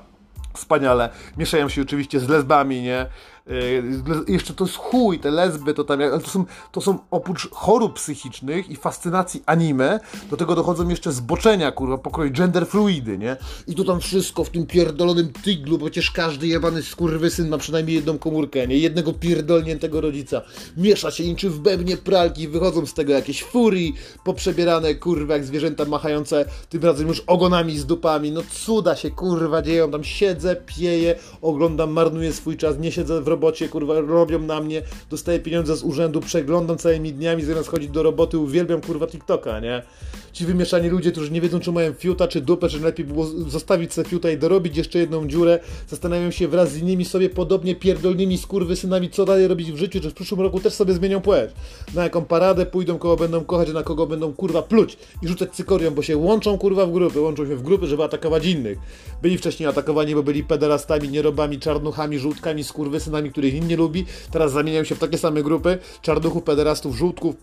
Wspaniale. 0.53 1.09
Mieszają 1.37 1.69
się 1.69 1.83
oczywiście 1.83 2.21
z 2.21 2.29
lesbami, 2.29 2.83
nie? 2.83 3.07
Yy, 3.47 4.33
jeszcze 4.33 4.55
to 4.55 4.65
jest 4.65 4.77
chuj, 4.77 5.19
te 5.19 5.31
lesby, 5.31 5.75
to 5.75 5.85
tam, 5.85 6.01
ale 6.01 6.21
to 6.21 6.31
są, 6.31 6.45
to 6.73 6.81
są 6.81 6.99
oprócz 7.11 7.51
chorób 7.51 7.95
psychicznych 7.95 8.71
i 8.71 8.77
fascynacji 8.77 9.43
anime, 9.47 10.01
do 10.31 10.37
tego 10.37 10.55
dochodzą 10.55 10.89
jeszcze 10.89 11.13
zboczenia, 11.13 11.73
kurwa, 11.73 11.99
pokroju 11.99 12.31
gender 12.33 12.67
fluidy, 12.67 13.19
nie? 13.19 13.37
I 13.67 13.75
to 13.75 13.85
tam 13.85 14.01
wszystko 14.01 14.45
w 14.45 14.51
tym 14.51 14.67
pierdolonym 14.67 15.33
tyglu, 15.45 15.79
bo 15.79 15.87
przecież 15.87 16.11
każdy 16.11 16.47
jebany 16.47 16.83
skurwysyn 16.83 17.49
ma 17.49 17.59
przynajmniej 17.59 17.97
jedną 17.97 18.19
komórkę, 18.19 18.67
nie? 18.67 18.79
Jednego 18.79 19.13
pierdolniętego 19.13 20.01
rodzica. 20.01 20.43
Miesza 20.77 21.11
się 21.11 21.25
niczym 21.25 21.51
w 21.51 21.63
pralki, 22.05 22.49
wychodzą 22.49 22.87
z 22.87 22.95
tego 22.95 23.13
jakieś 23.13 23.43
furii, 23.43 23.95
poprzebierane, 24.25 24.95
kurwa, 24.95 25.35
jak 25.35 25.45
zwierzęta 25.45 25.85
machające, 25.85 26.45
tym 26.69 26.83
razem 26.83 27.09
już 27.09 27.21
ogonami 27.21 27.79
z 27.79 27.87
dupami, 27.87 28.31
no 28.31 28.43
cuda 28.51 28.97
się, 28.97 29.11
kurwa, 29.11 29.63
dzieją, 29.63 29.91
tam 29.91 30.05
siedzę, 30.05 30.57
pieję, 30.57 31.19
oglądam, 31.43 31.91
marnuję 31.91 32.33
swój 32.33 32.57
czas, 32.57 32.79
nie 32.79 32.93
siedzę 32.93 33.23
w 33.23 33.29
robocie, 33.37 33.69
kurwa, 33.69 34.01
robią 34.01 34.39
na 34.39 34.61
mnie, 34.61 34.83
dostaję 35.11 35.39
pieniądze 35.41 35.77
z 35.77 35.83
urzędu, 35.83 36.21
przeglądam 36.21 36.79
całymi 36.79 37.13
dniami, 37.13 37.45
zamiast 37.45 37.69
chodzić 37.69 37.91
do 37.91 38.03
roboty, 38.03 38.39
uwielbiam, 38.39 38.81
kurwa, 38.81 39.07
TikToka, 39.07 39.61
nie? 39.61 39.83
Ci 40.33 40.47
wymieszani 40.47 40.89
ludzie, 40.89 41.13
którzy 41.13 41.31
nie 41.31 41.41
wiedzą, 41.41 41.61
czy 41.61 41.73
mają 41.73 41.93
fiuta, 41.93 42.29
czy 42.29 42.41
dupę, 42.41 42.69
czy 42.69 42.81
lepiej 42.81 43.07
było 43.07 43.27
zostawić 43.27 43.93
sobie 43.93 44.09
fiuta 44.09 44.31
i 44.31 44.39
dorobić 44.39 44.77
jeszcze 44.77 44.99
jedną 44.99 45.29
dziurę, 45.29 45.59
zastanawiam 45.89 46.33
się 46.33 46.49
wraz 46.49 46.73
z 46.73 46.79
innymi 46.79 47.05
sobie 47.05 47.31
podobnie 47.31 47.75
pierdolnymi 47.75 48.39
skurwysynami, 48.39 49.11
co 49.11 49.25
dalej 49.25 49.49
robić 49.49 49.73
w 49.73 49.77
życiu, 49.77 50.01
czy 50.01 50.11
w 50.11 50.15
przyszłym 50.15 50.41
roku 50.41 50.61
też 50.61 50.73
sobie 50.73 50.93
zmienią 50.93 51.21
płeć. 51.21 51.51
Na 51.95 52.05
jaką 52.05 52.25
paradę 52.25 52.67
pójdą, 52.67 52.99
kogo 52.99 53.17
będą 53.17 53.45
kochać, 53.45 53.73
na 53.73 53.83
kogo 53.83 54.07
będą, 54.07 54.33
kurwa, 54.33 54.63
pluć 54.63 54.97
i 55.23 55.29
rzucać 55.29 55.53
cykorią, 55.53 55.91
bo 55.91 56.03
się 56.03 56.17
łączą, 56.17 56.59
kurwa, 56.59 56.87
w 56.87 56.93
grupy, 56.93 57.21
łączą 57.21 57.47
się 57.47 57.57
w 57.57 57.63
grupy, 57.63 57.87
żeby 57.87 58.03
atakować 58.05 58.47
innych. 58.47 58.79
Byli 59.23 59.39
wcześniej 59.39 59.69
atakowani, 59.69 60.15
bo 60.15 60.23
byli 60.23 60.45
pederastami, 60.45 61.09
nierobami, 61.09 61.59
czarnuchami, 61.59 62.19
żółtkami, 62.19 62.65
skurwysynami, 62.65 63.26
których 63.31 63.55
nikt 63.55 63.69
nie 63.69 63.77
lubi. 63.77 64.07
Teraz 64.31 64.53
zamieniają 64.53 64.85
się 64.85 64.95
w 64.95 64.99
takie 64.99 65.19
same 65.19 65.43
grupy 65.43 65.79
czarnuchów, 66.03 66.43
pederastów, 66.43 66.97
żółtków, 66.97 67.35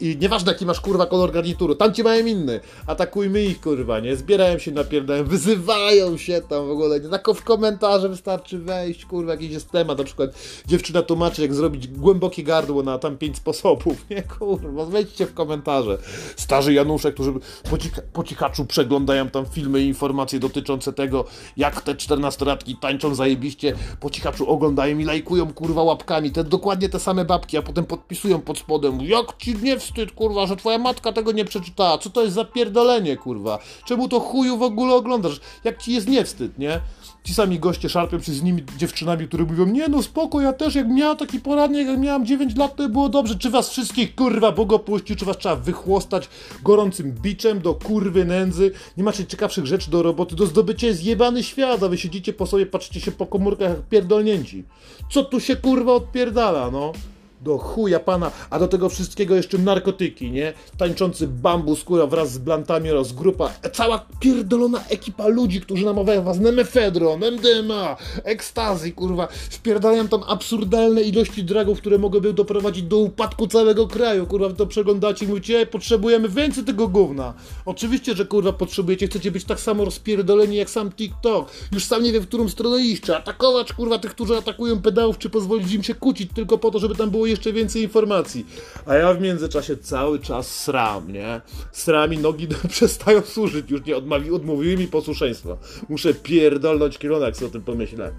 i 0.00 0.16
nieważne 0.20 0.52
jaki 0.52 0.66
masz 0.66 0.80
kurwa 0.80 1.06
kolor 1.06 1.32
garnituru, 1.32 1.74
tam 1.74 1.94
ci 1.94 2.02
mają 2.02 2.26
inny. 2.26 2.60
Atakujmy 2.86 3.44
ich 3.44 3.60
kurwa, 3.60 4.00
nie? 4.00 4.16
Zbierają 4.16 4.58
się 4.58 4.72
napierdałem, 4.72 5.26
wyzywają 5.38 6.16
się 6.16 6.40
tam 6.48 6.66
w 6.66 6.70
ogóle. 6.70 7.00
Nie? 7.00 7.08
Tylko 7.08 7.34
w 7.34 7.44
komentarze 7.44 8.08
wystarczy 8.08 8.58
wejść, 8.58 9.04
kurwa, 9.04 9.32
jakiś 9.32 9.50
jest 9.50 9.70
temat. 9.70 9.98
Na 9.98 10.04
przykład 10.04 10.30
dziewczyna 10.66 11.02
tłumaczy, 11.02 11.42
jak 11.42 11.54
zrobić 11.54 11.88
głębokie 11.88 12.42
gardło 12.42 12.82
na 12.82 12.98
tam 12.98 13.18
pięć 13.18 13.36
sposobów. 13.36 14.04
Nie 14.10 14.22
kurwa, 14.22 14.84
wejdźcie 14.84 15.26
w 15.26 15.34
komentarze. 15.34 15.98
Starzy 16.36 16.74
Janusze, 16.74 17.12
którzy 17.12 17.32
po, 17.70 17.76
po 18.12 18.24
cichaczu 18.24 18.64
przeglądają 18.64 19.30
tam 19.30 19.46
filmy 19.46 19.82
i 19.82 19.86
informacje 19.86 20.38
dotyczące 20.38 20.92
tego, 20.92 21.24
jak 21.56 21.80
te 21.80 21.94
czternastolatki 21.94 22.76
tańczą 22.76 23.14
zajebiście. 23.14 23.74
Po 24.00 24.10
cichaczu 24.10 24.50
oglądają 24.50 24.98
i 24.98 25.04
lajkują 25.04 25.52
kurwa 25.52 25.82
łapkami. 25.82 26.30
Te 26.30 26.44
dokładnie 26.44 26.88
te 26.88 27.00
same 27.00 27.24
babki, 27.24 27.56
a 27.56 27.62
potem 27.62 27.84
podpisują 27.84 28.40
pod 28.40 28.58
spodem. 28.58 29.02
Jak 29.02 29.36
ci 29.36 29.54
nie 29.56 29.77
wstyd, 29.78 30.12
kurwa, 30.12 30.46
że 30.46 30.56
twoja 30.56 30.78
matka 30.78 31.12
tego 31.12 31.32
nie 31.32 31.44
przeczytała. 31.44 31.98
Co 31.98 32.10
to 32.10 32.22
jest 32.22 32.34
za 32.34 32.44
pierdolenie, 32.44 33.16
kurwa? 33.16 33.58
Czemu 33.84 34.08
to 34.08 34.20
chuju 34.20 34.58
w 34.58 34.62
ogóle 34.62 34.94
oglądasz? 34.94 35.40
Jak 35.64 35.82
ci 35.82 35.92
jest 35.92 36.08
nie 36.08 36.24
wstyd, 36.24 36.58
nie? 36.58 36.80
Ci 37.24 37.34
sami 37.34 37.58
goście 37.58 37.88
szarpią 37.88 38.20
się 38.20 38.32
z 38.32 38.42
nimi 38.42 38.64
dziewczynami, 38.78 39.28
które 39.28 39.44
mówią, 39.44 39.66
nie 39.66 39.88
no 39.88 40.02
spoko, 40.02 40.40
ja 40.40 40.52
też 40.52 40.74
jak 40.74 40.88
miałem 40.88 41.16
taki 41.16 41.40
poradnik, 41.40 41.88
jak 41.88 41.98
miałam 41.98 42.26
9 42.26 42.56
lat, 42.56 42.76
to 42.76 42.88
było 42.88 43.08
dobrze. 43.08 43.34
Czy 43.34 43.50
was 43.50 43.70
wszystkich, 43.70 44.14
kurwa, 44.14 44.52
Bóg 44.52 44.72
opuścił? 44.72 45.16
Czy 45.16 45.24
was 45.24 45.38
trzeba 45.38 45.56
wychłostać 45.56 46.28
gorącym 46.62 47.12
biczem 47.12 47.60
do 47.60 47.74
kurwy 47.74 48.24
nędzy? 48.24 48.72
Nie 48.96 49.04
macie 49.04 49.26
ciekawszych 49.26 49.66
rzeczy 49.66 49.90
do 49.90 50.02
roboty, 50.02 50.36
do 50.36 50.46
zdobycia 50.46 50.86
jest 50.86 51.04
jebany 51.04 51.42
świat, 51.42 51.82
a 51.82 51.88
wy 51.88 51.98
siedzicie 51.98 52.32
po 52.32 52.46
sobie, 52.46 52.66
patrzycie 52.66 53.00
się 53.00 53.12
po 53.12 53.26
komórkach 53.26 53.68
jak 53.68 53.82
pierdolnięci. 53.82 54.64
Co 55.10 55.24
tu 55.24 55.40
się, 55.40 55.56
kurwa, 55.56 55.92
odpierdala, 55.92 56.70
no? 56.70 56.92
Do 57.40 57.58
chuja 57.58 58.00
pana, 58.00 58.30
a 58.50 58.58
do 58.58 58.68
tego 58.68 58.88
wszystkiego 58.88 59.34
jeszcze 59.34 59.58
narkotyki, 59.58 60.30
nie? 60.30 60.52
Tańczący 60.78 61.28
bambus, 61.28 61.84
kurwa, 61.84 62.06
wraz 62.06 62.32
z 62.32 62.38
blantami 62.38 62.90
oraz 62.90 63.12
grupa, 63.12 63.52
cała 63.72 64.06
pierdolona 64.20 64.84
ekipa 64.88 65.26
ludzi, 65.26 65.60
którzy 65.60 65.84
namawiają 65.84 66.22
was 66.22 66.38
na 66.38 66.52
mefedron, 66.52 67.20
MDMA, 67.24 67.96
ekstazy, 68.24 68.92
kurwa, 68.92 69.28
wpierdalają 69.50 70.08
tam 70.08 70.22
absurdalne 70.28 71.02
ilości 71.02 71.44
dragów, 71.44 71.78
które 71.78 71.98
mogłyby 71.98 72.32
doprowadzić 72.32 72.82
do 72.82 72.98
upadku 72.98 73.46
całego 73.46 73.86
kraju, 73.86 74.26
kurwa, 74.26 74.52
to 74.52 74.66
przeglądacie 74.66 75.24
i 75.24 75.28
mówicie, 75.28 75.66
potrzebujemy 75.66 76.28
więcej 76.28 76.64
tego 76.64 76.88
gówna. 76.88 77.34
Oczywiście, 77.66 78.14
że 78.14 78.26
kurwa 78.26 78.52
potrzebujecie, 78.52 79.06
chcecie 79.06 79.30
być 79.30 79.44
tak 79.44 79.60
samo 79.60 79.84
rozpierdoleni 79.84 80.56
jak 80.56 80.70
sam 80.70 80.92
TikTok. 80.92 81.50
Już 81.72 81.84
sam 81.84 82.02
nie 82.02 82.12
wiem, 82.12 82.22
w 82.22 82.28
którą 82.28 82.48
stronę 82.48 82.82
iść, 82.82 83.02
czy 83.02 83.16
atakować, 83.16 83.72
kurwa, 83.72 83.98
tych, 83.98 84.10
którzy 84.10 84.36
atakują 84.36 84.82
pedałów, 84.82 85.18
czy 85.18 85.30
pozwolić 85.30 85.72
im 85.72 85.82
się 85.82 85.94
kłócić 85.94 86.30
tylko 86.34 86.58
po 86.58 86.70
to, 86.70 86.78
żeby 86.78 86.94
tam 86.94 87.10
było 87.10 87.27
jeszcze 87.30 87.52
więcej 87.52 87.82
informacji. 87.82 88.46
A 88.86 88.94
ja 88.94 89.14
w 89.14 89.20
międzyczasie 89.20 89.76
cały 89.76 90.18
czas 90.18 90.60
sram, 90.60 91.12
nie? 91.12 91.40
Sram 91.72 92.14
i 92.14 92.18
nogi 92.18 92.48
przestają 92.68 93.22
służyć, 93.22 93.70
już 93.70 93.84
nie 93.84 93.96
odmawi, 93.96 94.30
odmówiły 94.30 94.76
mi 94.76 94.86
posłuszeństwa. 94.86 95.56
Muszę 95.88 96.14
pierdolnąć 96.14 96.98
kierunek, 96.98 97.36
sobie 97.36 97.46
o 97.46 97.52
tym 97.52 97.62
pomyślę. 97.62 98.12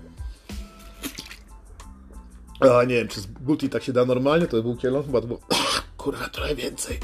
A 2.60 2.84
nie 2.84 2.96
wiem, 2.96 3.08
czy 3.08 3.22
z 3.22 3.26
Guti 3.28 3.70
tak 3.70 3.84
się 3.84 3.94
da 3.94 4.06
normalnie, 4.06 4.48
to 4.48 4.64
był 4.64 4.76
kielon, 4.76 5.04
chyba 5.04 5.22
to 5.22 5.28
było 5.28 5.40
kurwa, 6.00 6.30
trochę 6.30 6.56
więcej. 6.56 7.00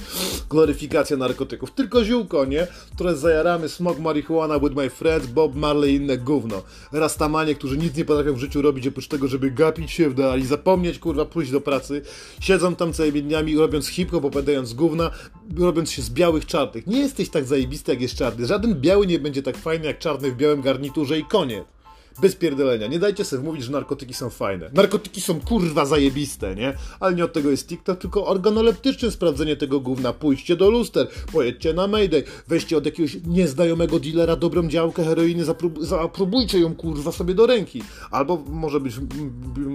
Gloryfikacja 0.50 1.18
narkotyków. 1.18 1.72
Tylko 1.72 2.04
ziółko, 2.04 2.46
nie? 2.46 2.68
Które 2.96 3.16
zajaramy 3.16 3.70
smog 3.70 4.00
marihuana 4.00 4.60
with 4.60 4.76
my 4.76 4.90
friends, 4.90 5.28
Bob 5.28 5.56
Marley 5.56 5.94
i 5.94 5.96
inne 5.96 6.18
gówno. 6.18 6.62
Rastamanie, 6.92 7.56
którzy 7.56 7.78
nic 7.78 7.96
nie 7.96 8.06
potrafią 8.06 8.34
w 8.34 8.40
życiu 8.40 8.62
robić, 8.62 8.88
oprócz 8.88 9.08
tego, 9.08 9.28
żeby 9.28 9.52
gapić 9.52 9.92
się 9.92 10.10
w 10.10 10.14
dali, 10.14 10.46
zapomnieć, 10.46 11.00
kurwa, 11.00 11.26
pójść 11.26 11.52
do 11.52 11.62
pracy. 11.62 12.02
Siedzą 12.40 12.76
tam 12.76 12.94
całymi 12.94 13.24
dniami, 13.24 13.58
robiąc 13.58 13.88
hip-hop, 13.88 14.26
opowiadając 14.26 14.74
gówna, 14.74 15.12
robiąc 15.58 15.92
się 15.92 16.02
z 16.02 16.10
białych 16.10 16.46
czarnych. 16.46 16.88
Nie 16.88 17.00
jesteś 17.00 17.30
tak 17.30 17.46
zajebisty, 17.46 17.92
jak 17.92 18.02
jest 18.02 18.16
czarny. 18.16 18.46
Żaden 18.46 18.76
biały 18.82 19.08
nie 19.08 19.20
będzie 19.20 19.44
tak 19.44 19.58
fajny, 19.58 19.86
jak 19.86 20.00
czarny 20.00 20.32
w 20.32 20.36
białym 20.36 20.62
garniturze 20.62 21.20
i 21.20 21.26
koniec. 21.26 21.75
Bez 22.22 22.36
pierdolenia. 22.36 22.88
Nie 22.88 23.00
dajcie 23.00 23.26
sobie 23.26 23.44
mówić, 23.44 23.64
że 23.64 23.72
narkotyki 23.72 24.14
są 24.14 24.30
fajne. 24.30 24.70
Narkotyki 24.74 25.22
są 25.22 25.42
kurwa 25.42 25.86
zajebiste, 25.86 26.56
nie? 26.56 26.74
Ale 27.00 27.16
nie 27.16 27.26
od 27.26 27.34
tego 27.34 27.52
jest 27.52 27.68
TikTok, 27.68 28.00
tylko 28.00 28.26
organoleptyczne 28.26 29.12
sprawdzenie 29.12 29.56
tego 29.56 29.80
gówna. 29.80 30.14
Pójście 30.14 30.56
do 30.56 30.70
luster, 30.70 31.08
pojedźcie 31.32 31.74
na 31.74 31.88
Mayday, 31.88 32.24
weźcie 32.48 32.78
od 32.78 32.86
jakiegoś 32.86 33.18
nieznajomego 33.28 34.00
dealera 34.00 34.36
dobrą 34.36 34.68
działkę 34.68 35.04
heroiny, 35.04 35.46
zaprób 35.46 35.86
zapróbujcie 35.86 36.60
ją 36.60 36.76
kurwa 36.76 37.12
sobie 37.12 37.34
do 37.34 37.46
ręki. 37.46 37.84
Albo 38.12 38.44
może 38.50 38.80
być 38.80 38.96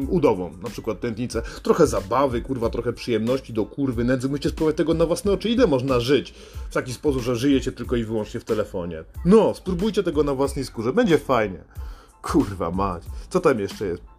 udową, 0.09 0.50
na 0.62 0.70
przykład 0.70 1.00
tętnicę. 1.00 1.42
Trochę 1.62 1.87
zabawy, 1.87 2.40
kurwa, 2.40 2.70
trochę 2.70 2.92
przyjemności 2.92 3.53
do 3.53 3.64
kurwy 3.66 4.05
nędzy. 4.05 4.29
Musicie 4.29 4.50
spróbować 4.50 4.76
tego 4.76 4.94
na 4.94 5.07
własne 5.07 5.33
oczy. 5.33 5.48
Ile 5.48 5.66
można 5.66 6.00
żyć 6.00 6.35
w 6.70 6.74
taki 6.74 6.92
sposób, 6.92 7.22
że 7.22 7.37
żyjecie 7.37 7.72
tylko 7.72 7.96
i 7.96 8.05
wyłącznie 8.05 8.40
w 8.40 8.44
telefonie? 8.44 9.05
No, 9.24 9.55
spróbujcie 9.55 10.03
tego 10.03 10.24
na 10.24 10.35
własnej 10.35 10.64
skórze. 10.64 10.92
Będzie 10.92 11.18
fajnie. 11.18 11.64
Kurwa 12.22 12.70
mać. 12.70 13.02
Co 13.28 13.40
tam 13.40 13.61
jeszcze 13.61 13.87
jest? 13.87 14.10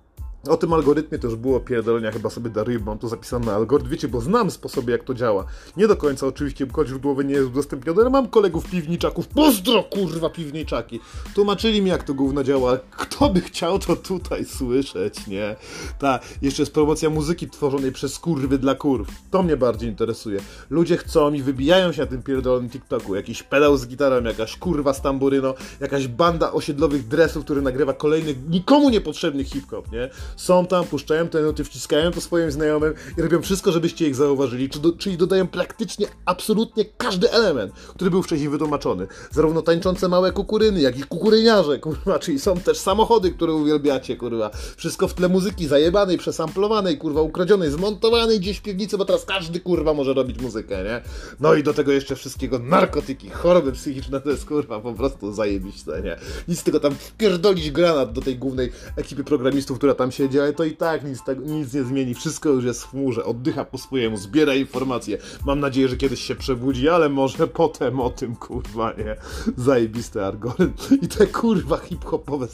O 0.49 0.58
tym 0.58 0.73
algorytmie 0.73 1.19
to 1.19 1.27
już 1.27 1.36
było 1.36 1.60
pierdolenia, 1.60 2.12
chyba 2.12 2.30
sobie 2.30 2.49
bo 2.49 2.86
mam 2.86 2.97
tu 2.97 3.08
zapisane 3.08 3.54
algorytm, 3.54 3.89
wiecie, 3.89 4.08
bo 4.08 4.21
znam 4.21 4.51
sposoby 4.51 4.91
jak 4.91 5.04
to 5.04 5.13
działa. 5.13 5.45
Nie 5.77 5.88
do 5.88 5.97
końca 5.97 6.27
oczywiście, 6.27 6.67
kod 6.67 6.88
źródłowy 6.88 7.25
nie 7.25 7.34
jest 7.34 7.47
udostępniony, 7.47 8.01
ale 8.01 8.10
mam 8.10 8.27
kolegów 8.27 8.69
piwniczaków, 8.69 9.27
pozdro 9.27 9.84
kurwa 9.84 10.30
piwniczaki, 10.30 10.99
tłumaczyli 11.36 11.82
mi 11.82 11.89
jak 11.89 12.04
to 12.04 12.13
gówno 12.13 12.43
działa, 12.43 12.77
kto 12.91 13.30
by 13.30 13.41
chciał 13.41 13.80
to 13.80 13.95
tutaj 13.95 14.45
słyszeć, 14.45 15.27
nie? 15.27 15.56
Ta, 15.99 16.19
jeszcze 16.41 16.62
jest 16.62 16.73
promocja 16.73 17.10
muzyki 17.10 17.49
tworzonej 17.49 17.91
przez 17.91 18.19
kurwy 18.19 18.58
dla 18.58 18.75
kurw, 18.75 19.08
to 19.32 19.43
mnie 19.43 19.58
bardziej 19.58 19.89
interesuje. 19.89 20.39
Ludzie 20.69 20.97
chcą 20.97 21.34
i 21.34 21.41
wybijają 21.41 21.91
się 21.91 22.01
na 22.01 22.08
tym 22.08 22.23
pierdolonym 22.23 22.69
TikToku, 22.69 23.15
jakiś 23.15 23.43
pedał 23.43 23.77
z 23.77 23.88
gitarą, 23.88 24.23
jakaś 24.23 24.58
kurwa 24.58 24.93
z 24.93 25.01
tamburyno, 25.01 25.54
jakaś 25.80 26.08
banda 26.08 26.51
osiedlowych 26.51 27.08
dresów, 27.08 27.43
który 27.43 27.62
nagrywa 27.62 27.93
kolejny, 27.93 28.36
nikomu 28.49 28.89
niepotrzebny 28.89 29.43
hip-hop, 29.43 29.91
nie? 29.91 30.10
Są 30.36 30.65
tam, 30.65 30.86
puszczają 30.86 31.28
te 31.28 31.41
nuty, 31.41 31.63
wciskają 31.63 32.12
to 32.12 32.22
swoim 32.22 32.52
znajomym 32.52 32.94
i 33.17 33.22
robią 33.22 33.41
wszystko, 33.41 33.72
żebyście 33.72 34.08
ich 34.08 34.15
zauważyli, 34.15 34.70
czyli 34.98 35.17
dodają 35.17 35.48
praktycznie 35.48 36.08
absolutnie 36.26 36.86
każdy 36.86 37.32
element, 37.32 37.74
który 37.74 38.12
był 38.12 38.24
wcześniej 38.24 38.50
wytłumaczony. 38.50 39.08
Zarówno 39.32 39.62
tańczące 39.62 40.08
małe 40.08 40.32
kukuryny, 40.32 40.82
jak 40.82 41.00
i 41.00 41.04
kukuryniarze, 41.04 41.80
kurwa, 41.80 42.20
czyli 42.20 42.39
są 42.39 42.58
też 42.58 42.78
samochody, 42.78 43.32
które 43.32 43.54
uwielbiacie, 43.54 44.15
kurwa. 44.15 44.52
Wszystko 44.78 45.08
w 45.08 45.13
tle 45.13 45.30
muzyki 45.30 45.67
zajebanej, 45.67 46.17
przesamplowanej, 46.17 46.98
kurwa, 46.98 47.22
ukradzionej, 47.22 47.72
zmontowanej 47.72 48.39
gdzieś 48.39 48.58
w 48.58 48.62
piwnicy, 48.62 48.98
bo 48.98 49.06
teraz 49.06 49.26
każdy, 49.26 49.60
kurwa, 49.60 49.94
może 49.94 50.13
robić 50.13 50.41
muzykę, 50.41 50.84
nie? 50.84 51.02
No 51.39 51.54
i 51.54 51.63
do 51.63 51.74
tego 51.74 51.91
jeszcze 51.91 52.15
wszystkiego 52.15 52.60
narkotyki, 52.60 53.30
choroby 53.30 53.72
psychiczne, 53.72 54.22
to 54.22 54.30
jest, 54.30 54.46
kurwa, 54.46 54.80
po 54.80 54.94
prostu 54.94 55.34
zajebiście, 55.34 55.91
nie? 56.04 56.17
Nic 56.48 56.63
tego 56.63 56.80
tam 56.80 56.96
wpierdolić 56.96 57.72
granat 57.72 58.13
do 58.13 58.22
tej 58.22 58.38
głównej 58.38 58.72
ekipy 58.96 59.24
programistów, 59.24 59.78
która 59.78 59.94
tam 59.94 60.12
siedzi, 60.21 60.39
ale 60.39 60.53
to 60.53 60.63
i 60.63 60.75
tak 60.75 61.03
nic, 61.03 61.23
tego, 61.23 61.45
nic 61.45 61.73
nie 61.73 61.84
zmieni. 61.84 62.13
Wszystko 62.13 62.49
już 62.49 62.63
jest 62.63 62.84
w 62.84 62.89
chmurze, 62.89 63.25
oddycha 63.25 63.65
po 63.65 63.77
swojemu, 63.77 64.17
zbiera 64.17 64.55
informacje. 64.55 65.17
Mam 65.45 65.60
nadzieję, 65.60 65.88
że 65.88 65.97
kiedyś 65.97 66.21
się 66.21 66.36
przebudzi, 66.36 66.89
ale 66.89 67.10
może 67.10 67.47
potem 67.47 67.99
o 67.99 68.10
tym, 68.10 68.36
kurwa, 68.36 68.93
nie? 68.93 69.15
Zajebisty 69.57 70.25
algorytm. 70.25 70.95
I 71.01 71.07
te 71.07 71.27
kurwa 71.27 71.77
hip-hopowe 71.77 72.47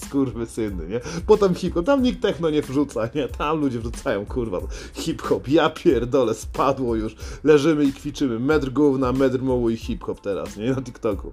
syny, 0.45 0.87
nie? 0.87 0.99
Potem 1.25 1.55
hip-hop, 1.55 1.85
tam 1.85 2.03
nikt 2.03 2.21
techno 2.21 2.49
nie 2.49 2.61
wrzuca, 2.61 3.09
nie? 3.15 3.27
Tam 3.27 3.59
ludzie 3.59 3.79
wrzucają, 3.79 4.25
kurwa, 4.25 4.59
hip-hop. 4.93 5.47
Ja 5.47 5.69
pierdolę, 5.69 6.33
spadło 6.33 6.95
już. 6.95 7.15
Leżymy 7.43 7.85
i 7.85 7.93
kwiczymy. 7.93 8.39
Metr 8.39 8.69
gówna, 8.69 9.11
metr 9.11 9.41
mołu 9.41 9.69
i 9.69 9.77
hip-hop 9.77 10.21
teraz, 10.21 10.57
nie? 10.57 10.69
Na 10.69 10.81
TikToku. 10.81 11.31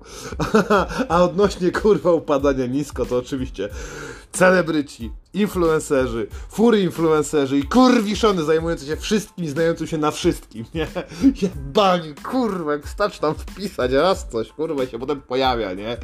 A 1.09 1.23
odnośnie, 1.25 1.73
kurwa, 1.73 2.13
upadania 2.13 2.67
nisko, 2.67 3.07
to 3.07 3.19
oczywiście 3.19 3.69
celebryci 4.33 5.11
influencerzy, 5.35 6.27
fury 6.51 6.81
influencerzy 6.81 7.59
i 7.59 7.63
kurwiszony 7.63 8.43
zajmujący 8.45 8.87
się 8.87 8.97
wszystkim, 8.97 9.49
znający 9.49 9.87
się 9.87 9.99
na 9.99 10.11
wszystkim, 10.11 10.65
nie? 10.75 10.87
Jebani, 11.43 12.15
kurwa, 12.15 12.73
jak 12.73 12.89
starczy 12.89 13.21
tam 13.21 13.35
wpisać 13.35 13.93
raz 13.93 14.29
coś, 14.29 14.49
kurwa, 14.49 14.87
się 14.87 14.99
potem 14.99 15.21
pojawia, 15.21 15.73
nie? 15.73 15.97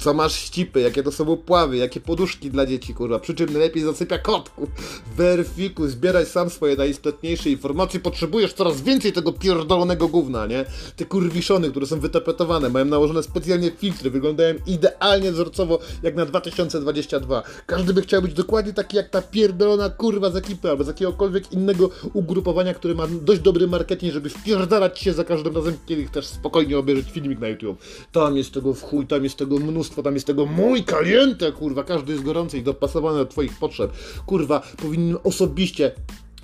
Co 0.00 0.14
masz 0.14 0.34
ścipy, 0.34 0.80
jakie 0.80 1.02
to 1.02 1.12
są 1.12 1.24
upławy, 1.24 1.76
jakie 1.76 2.00
poduszki 2.00 2.50
dla 2.50 2.66
dzieci, 2.66 2.94
kurwa, 2.94 3.18
przy 3.18 3.34
czym 3.34 3.52
najlepiej 3.52 3.82
zasypia 3.82 4.18
kotku. 4.18 4.68
Weryfikuj, 5.16 5.88
zbieraj 5.88 6.26
sam 6.26 6.50
swoje 6.50 6.76
najistotniejsze 6.76 7.50
informacje, 7.50 8.00
potrzebujesz 8.00 8.52
coraz 8.52 8.80
więcej 8.80 9.12
tego 9.12 9.32
pierdolonego 9.32 10.08
gówna, 10.08 10.46
nie? 10.46 10.64
Te 10.96 11.04
kurwiszony, 11.04 11.70
które 11.70 11.86
są 11.86 12.00
wytapetowane, 12.00 12.68
mają 12.68 12.84
nałożone 12.84 13.22
specjalnie 13.22 13.70
filtry, 13.70 14.10
wyglądają 14.10 14.54
idealnie 14.66 15.32
wzorcowo 15.32 15.78
jak 16.02 16.14
na 16.14 16.26
2022. 16.26 17.42
Każdy 17.66 17.94
by 17.94 18.02
chciał 18.02 18.22
być 18.22 18.34
dokładnie 18.34 18.71
taki 18.72 18.96
jak 18.96 19.08
ta 19.08 19.22
pierdolona 19.22 19.90
kurwa 19.90 20.30
z 20.30 20.36
ekipy 20.36 20.70
albo 20.70 20.84
z 20.84 20.86
jakiegokolwiek 20.86 21.52
innego 21.52 21.90
ugrupowania, 22.12 22.74
które 22.74 22.94
ma 22.94 23.06
dość 23.06 23.40
dobry 23.40 23.66
marketing, 23.66 24.12
żeby 24.12 24.28
wpierdalać 24.28 24.98
się 24.98 25.12
za 25.12 25.24
każdym 25.24 25.56
razem, 25.56 25.76
kiedy 25.86 26.04
chcesz 26.04 26.26
spokojnie 26.26 26.78
obejrzeć 26.78 27.10
filmik 27.10 27.38
na 27.38 27.48
YouTube. 27.48 27.82
Tam 28.12 28.36
jest 28.36 28.54
tego 28.54 28.74
w 28.74 28.82
chuj, 28.82 29.06
tam 29.06 29.24
jest 29.24 29.36
tego 29.36 29.58
mnóstwo, 29.58 30.02
tam 30.02 30.14
jest 30.14 30.26
tego 30.26 30.46
mój 30.46 30.84
kaliente, 30.84 31.52
kurwa, 31.52 31.84
każdy 31.84 32.12
jest 32.12 32.24
gorący 32.24 32.58
i 32.58 32.62
dopasowany 32.62 33.18
do 33.18 33.26
twoich 33.26 33.58
potrzeb. 33.58 33.92
Kurwa, 34.26 34.62
powinien 34.82 35.18
osobiście 35.24 35.92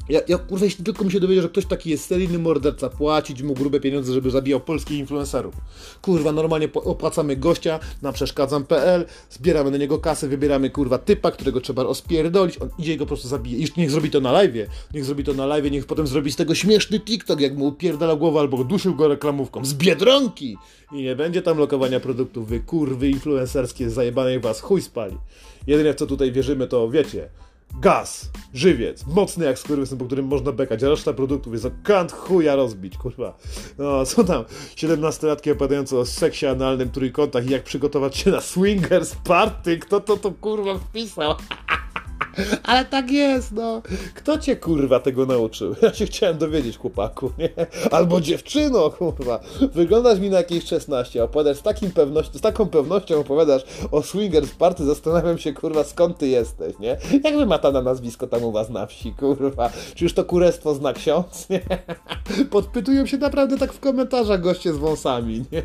ja, 0.08 0.20
ja 0.28 0.38
kurwa, 0.38 0.64
jeśli 0.64 0.84
tylko 0.84 1.04
mi 1.04 1.12
się 1.12 1.20
dowiedział, 1.20 1.42
że 1.42 1.48
ktoś 1.48 1.66
taki 1.66 1.90
jest 1.90 2.04
seryjny 2.04 2.38
morderca, 2.38 2.88
płacić 2.88 3.42
mu 3.42 3.54
grube 3.54 3.80
pieniądze, 3.80 4.12
żeby 4.12 4.30
zabijał 4.30 4.60
polskich 4.60 4.98
influencerów. 4.98 5.54
Kurwa, 6.02 6.32
normalnie 6.32 6.68
opłacamy 6.74 7.36
gościa 7.36 7.80
na 8.02 8.12
przeszkadzam.pl, 8.12 9.06
zbieramy 9.30 9.70
na 9.70 9.76
niego 9.76 9.98
kasę, 9.98 10.28
wybieramy 10.28 10.70
kurwa 10.70 10.98
typa, 10.98 11.30
którego 11.30 11.60
trzeba 11.60 11.82
rozpierdolić, 11.82 12.62
on 12.62 12.68
idzie 12.78 12.94
i 12.94 12.96
go 12.96 13.04
po 13.04 13.08
prostu 13.08 13.28
zabije. 13.28 13.58
I 13.58 13.68
niech 13.76 13.90
zrobi 13.90 14.10
to 14.10 14.20
na 14.20 14.32
live, 14.32 14.68
niech 14.94 15.04
zrobi 15.04 15.24
to 15.24 15.34
na 15.34 15.46
live, 15.46 15.70
niech 15.70 15.86
potem 15.86 16.06
zrobi 16.06 16.32
z 16.32 16.36
tego 16.36 16.54
śmieszny 16.54 17.00
TikTok, 17.00 17.40
jak 17.40 17.56
mu 17.56 17.66
upierdala 17.66 18.16
głowę 18.16 18.40
albo 18.40 18.64
dusił 18.64 18.94
go 18.94 19.08
reklamówką. 19.08 19.64
Z 19.64 19.74
Biedronki! 19.74 20.56
I 20.92 21.02
nie 21.02 21.16
będzie 21.16 21.42
tam 21.42 21.58
lokowania 21.58 22.00
produktów, 22.00 22.48
wy 22.48 22.60
kurwy 22.60 23.08
influencerskie, 23.08 23.90
zajebanej 23.90 24.40
was 24.40 24.60
chuj 24.60 24.82
spali. 24.82 25.16
Jedyne 25.66 25.92
w 25.92 25.96
co 25.96 26.06
tutaj 26.06 26.32
wierzymy 26.32 26.66
to, 26.66 26.90
wiecie, 26.90 27.28
gaz, 27.80 28.30
żywiec, 28.54 29.06
mocny 29.06 29.44
jak 29.44 29.58
skurwysyn, 29.58 29.98
po 29.98 30.04
którym 30.04 30.26
można 30.26 30.52
bekać, 30.52 30.82
a 30.82 30.88
reszta 30.88 31.12
produktów 31.12 31.52
jest 31.52 31.64
o 31.64 31.70
kant 31.82 32.12
chuja 32.12 32.56
rozbić, 32.56 32.96
kurwa. 32.96 33.36
No, 33.78 34.06
co 34.06 34.24
tam, 34.24 34.44
17-latki 34.76 35.52
opowiadające 35.52 35.98
o 35.98 36.06
seksie 36.06 36.46
analnym, 36.46 36.90
trójkątach 36.90 37.46
i 37.46 37.50
jak 37.50 37.64
przygotować 37.64 38.16
się 38.16 38.30
na 38.30 38.40
swingers 38.40 39.14
party, 39.14 39.78
kto 39.78 40.00
to 40.00 40.16
to 40.16 40.30
kurwa 40.30 40.78
wpisał? 40.78 41.34
Ale 42.62 42.84
tak 42.84 43.10
jest, 43.10 43.52
no. 43.52 43.82
Kto 44.14 44.38
cię 44.38 44.56
kurwa 44.56 45.00
tego 45.00 45.26
nauczył? 45.26 45.74
Ja 45.82 45.94
się 45.94 46.06
chciałem 46.06 46.38
dowiedzieć, 46.38 46.78
chłopaku, 46.78 47.30
nie? 47.38 47.48
Albo 47.90 48.20
dziewczyno, 48.20 48.90
kurwa. 48.90 49.40
Wyglądasz 49.74 50.20
mi 50.20 50.30
na 50.30 50.36
jakieś 50.36 50.64
16, 50.64 51.24
opowiadasz 51.24 51.56
z, 51.56 51.62
takim 51.62 51.90
pewnością, 51.90 52.38
z 52.38 52.40
taką 52.40 52.66
pewnością 52.66 53.20
opowiadasz 53.20 53.62
o 53.90 54.02
swingers 54.02 54.50
party, 54.50 54.84
zastanawiam 54.84 55.38
się, 55.38 55.52
kurwa, 55.52 55.84
skąd 55.84 56.18
ty 56.18 56.28
jesteś, 56.28 56.78
nie? 56.78 56.96
Jak 57.24 57.36
wy 57.36 57.46
ma 57.46 57.58
na 57.72 57.82
nazwisko 57.82 58.26
tam 58.26 58.44
u 58.44 58.52
was 58.52 58.70
na 58.70 58.86
wsi, 58.86 59.12
kurwa? 59.12 59.70
Czy 59.94 60.04
już 60.04 60.14
to 60.14 60.24
kurestwo 60.24 60.74
zna 60.74 60.92
ksiądz, 60.92 61.48
nie? 61.50 61.60
Podpytują 62.50 63.06
się 63.06 63.18
naprawdę 63.18 63.58
tak 63.58 63.72
w 63.72 63.80
komentarzach 63.80 64.40
goście 64.40 64.72
z 64.72 64.76
wąsami, 64.76 65.44
nie? 65.52 65.62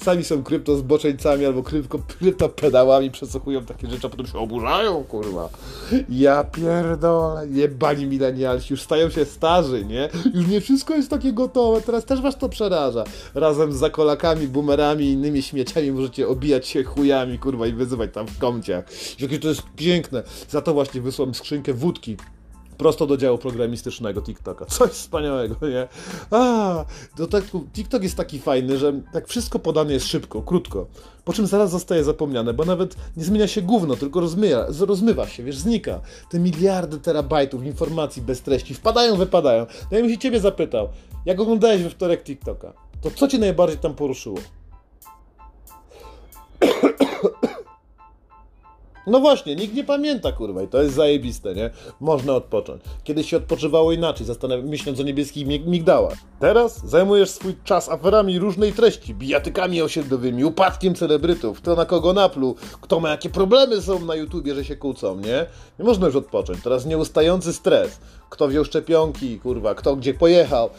Sami 0.00 0.24
są 0.24 0.42
kryptozboczeńcami 0.42 1.46
albo 1.46 1.62
krypto, 1.62 1.98
kryptopedałami, 2.18 3.10
przesłuchują 3.10 3.64
takie 3.64 3.86
rzeczy, 3.86 4.06
a 4.06 4.10
potem 4.10 4.26
się 4.26 4.38
oburzają, 4.38 5.04
kurwa. 5.04 5.48
Ja 6.12 6.44
pierdolę, 6.44 7.48
jebani 7.48 8.06
milenialsi, 8.06 8.72
już 8.72 8.82
stają 8.82 9.10
się 9.10 9.24
starzy, 9.24 9.84
nie? 9.84 10.08
Już 10.34 10.46
nie 10.46 10.60
wszystko 10.60 10.94
jest 10.94 11.10
takie 11.10 11.32
gotowe, 11.32 11.80
teraz 11.80 12.04
też 12.04 12.20
was 12.20 12.38
to 12.38 12.48
przeraża. 12.48 13.04
Razem 13.34 13.72
z 13.72 13.76
zakolakami, 13.76 14.48
boomerami 14.48 15.04
i 15.04 15.12
innymi 15.12 15.42
śmieciami 15.42 15.92
możecie 15.92 16.28
obijać 16.28 16.66
się 16.66 16.84
chujami, 16.84 17.38
kurwa, 17.38 17.66
i 17.66 17.72
wyzywać 17.72 18.10
tam 18.12 18.26
w 18.26 18.38
kąciach. 18.38 18.84
Jakie 19.20 19.38
to 19.38 19.48
jest 19.48 19.62
piękne. 19.76 20.22
Za 20.48 20.62
to 20.62 20.74
właśnie 20.74 21.00
wysłałem 21.00 21.34
skrzynkę 21.34 21.74
wódki 21.74 22.16
prosto 22.82 23.06
do 23.06 23.16
działu 23.16 23.38
programistycznego 23.38 24.22
TikToka. 24.22 24.66
Coś 24.78 24.90
wspaniałego, 24.90 25.68
nie? 25.68 25.88
A, 26.30 26.84
do 27.16 27.26
tak, 27.26 27.44
TikTok 27.72 28.02
jest 28.02 28.16
taki 28.16 28.38
fajny, 28.38 28.78
że 28.78 28.92
tak 29.12 29.28
wszystko 29.28 29.58
podane 29.58 29.92
jest 29.92 30.06
szybko, 30.06 30.42
krótko, 30.42 30.86
po 31.24 31.32
czym 31.32 31.46
zaraz 31.46 31.70
zostaje 31.70 32.04
zapomniane, 32.04 32.54
bo 32.54 32.64
nawet 32.64 32.96
nie 33.16 33.24
zmienia 33.24 33.46
się 33.46 33.62
gówno, 33.62 33.96
tylko 33.96 34.20
rozmywa, 34.20 34.66
rozmywa 34.80 35.26
się, 35.28 35.42
wiesz, 35.42 35.56
znika. 35.56 36.00
Te 36.30 36.38
miliardy 36.38 36.98
terabajtów 36.98 37.64
informacji 37.64 38.22
bez 38.22 38.42
treści 38.42 38.74
wpadają, 38.74 39.16
wypadają. 39.16 39.66
No 39.90 39.96
ja 39.96 40.02
bym 40.02 40.10
się 40.10 40.18
ciebie 40.18 40.40
zapytał, 40.40 40.88
jak 41.26 41.40
oglądałeś 41.40 41.82
we 41.82 41.90
wtorek 41.90 42.24
TikToka, 42.24 42.72
to 43.02 43.10
co 43.10 43.28
cię 43.28 43.38
najbardziej 43.38 43.78
tam 43.78 43.94
poruszyło? 43.94 44.38
No 49.06 49.20
właśnie, 49.20 49.56
nikt 49.56 49.74
nie 49.74 49.84
pamięta, 49.84 50.32
kurwa, 50.32 50.62
i 50.62 50.68
to 50.68 50.82
jest 50.82 50.94
zajebiste, 50.94 51.54
nie? 51.54 51.70
Można 52.00 52.32
odpocząć. 52.32 52.82
Kiedyś 53.04 53.30
się 53.30 53.36
odpoczywało 53.36 53.92
inaczej, 53.92 54.26
myśląc 54.62 55.00
o 55.00 55.02
niebieskich 55.02 55.46
migdałach. 55.46 56.18
Teraz 56.40 56.86
zajmujesz 56.86 57.30
swój 57.30 57.54
czas 57.64 57.88
aferami 57.88 58.38
różnej 58.38 58.72
treści, 58.72 59.14
bijatykami 59.14 59.82
osiedlowymi, 59.82 60.44
upadkiem 60.44 60.94
celebrytów, 60.94 61.60
kto 61.60 61.74
na 61.74 61.86
kogo 61.86 62.12
napluł, 62.12 62.54
kto 62.80 63.00
ma 63.00 63.10
jakie 63.10 63.30
problemy 63.30 63.82
są 63.82 64.04
na 64.04 64.14
YouTubie, 64.14 64.54
że 64.54 64.64
się 64.64 64.76
kłócą, 64.76 65.16
nie? 65.16 65.46
Nie 65.78 65.84
można 65.84 66.06
już 66.06 66.16
odpocząć. 66.16 66.62
Teraz 66.62 66.86
nieustający 66.86 67.52
stres. 67.52 68.00
Kto 68.30 68.48
wziął 68.48 68.64
szczepionki, 68.64 69.40
kurwa, 69.40 69.74
kto 69.74 69.96
gdzie 69.96 70.14
pojechał. 70.14 70.70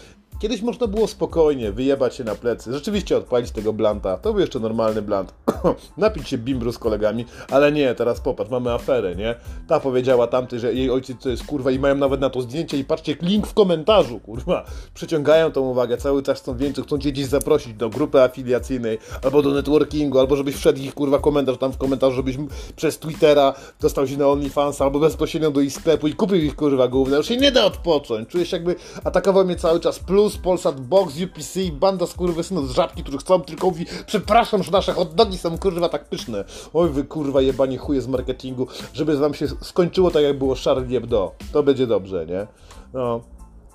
Kiedyś 0.43 0.62
można 0.62 0.88
było 0.88 1.08
spokojnie 1.08 1.71
wyjebać 1.71 2.15
się 2.15 2.23
na 2.23 2.36
plecy, 2.36 2.73
rzeczywiście 2.73 3.17
odpalić 3.17 3.51
tego 3.51 3.73
blanta, 3.73 4.17
to 4.17 4.32
był 4.34 4.41
jeszcze 4.41 4.60
normalny 4.60 5.01
blant, 5.01 5.34
napić 5.97 6.29
się 6.29 6.38
bimbru 6.38 6.71
z 6.71 6.77
kolegami, 6.77 7.25
ale 7.49 7.71
nie, 7.71 7.95
teraz 7.95 8.19
popatrz, 8.21 8.51
mamy 8.51 8.71
aferę, 8.71 9.15
nie? 9.15 9.36
Ta 9.67 9.79
powiedziała 9.79 10.27
tamty, 10.27 10.60
że 10.60 10.73
jej 10.73 10.89
ojciec 10.91 11.17
to 11.21 11.29
jest 11.29 11.45
kurwa 11.45 11.71
i 11.71 11.79
mają 11.79 11.95
nawet 11.95 12.21
na 12.21 12.29
to 12.29 12.41
zdjęcie 12.41 12.77
i 12.77 12.84
patrzcie, 12.84 13.15
link 13.21 13.47
w 13.47 13.53
komentarzu, 13.53 14.19
kurwa. 14.19 14.65
Przyciągają 14.93 15.51
tą 15.51 15.62
uwagę, 15.62 15.97
cały 15.97 16.23
czas 16.23 16.39
chcą 16.39 16.58
więcej, 16.58 16.84
chcą 16.84 16.97
cię 16.97 17.12
gdzieś 17.12 17.25
zaprosić 17.25 17.73
do 17.73 17.89
grupy 17.89 18.21
afiliacyjnej, 18.21 18.97
albo 19.23 19.41
do 19.41 19.51
networkingu, 19.51 20.19
albo 20.19 20.36
żebyś 20.36 20.56
wszedł 20.56 20.79
ich 20.79 20.93
kurwa 20.93 21.19
komentarz 21.19 21.58
tam 21.58 21.71
w 21.71 21.77
komentarzu, 21.77 22.15
żebyś 22.15 22.38
przez 22.75 22.99
Twittera 22.99 23.53
dostał 23.82 24.08
się 24.08 24.17
na 24.17 24.27
OnlyFans, 24.27 24.82
albo 24.82 24.99
bezpośrednio 24.99 25.51
do 25.51 25.62
ich 25.62 25.73
sklepu 25.73 26.08
i 26.08 26.13
kupił 26.13 26.38
ich 26.38 26.56
kurwa 26.56 26.88
główne. 26.88 27.17
Już 27.17 27.27
się 27.27 27.38
nie 27.38 27.51
da 27.51 27.65
odpocząć, 27.65 28.29
czujesz 28.29 28.51
jakby 28.51 28.75
atakował 29.03 29.45
mnie 29.45 29.56
cały 29.56 29.79
czas 29.79 29.99
plus 29.99 30.33
Plus, 30.34 30.54
Polsat 30.54 30.82
Box, 30.82 31.13
UPC 31.22 31.58
i 31.58 31.72
banda 31.72 32.08
skurwysynów 32.08 32.69
z 32.69 32.72
żabki, 32.72 33.02
których 33.02 33.22
chcą 33.22 33.41
tylko 33.41 33.67
mówi 33.67 33.86
przepraszam, 34.06 34.63
że 34.63 34.72
nasze 34.72 34.93
hot 34.93 35.15
dogi 35.15 35.38
są 35.38 35.58
kurwa 35.58 35.89
tak 35.89 36.06
pyszne. 36.06 36.46
Oj 36.74 36.89
wy 36.89 37.04
kurwa 37.04 37.41
jebanie 37.41 37.78
chuje 37.78 38.02
z 38.02 38.08
marketingu, 38.08 38.67
żeby 38.93 39.17
wam 39.17 39.34
się 39.34 39.48
skończyło 39.48 40.12
tak 40.12 40.24
jak 40.24 40.38
było 40.38 40.56
Charlie 40.65 41.00
Hebdo. 41.00 41.32
To 41.52 41.63
będzie 41.63 41.88
dobrze, 41.88 42.26
nie? 42.26 42.48
No. 42.93 43.22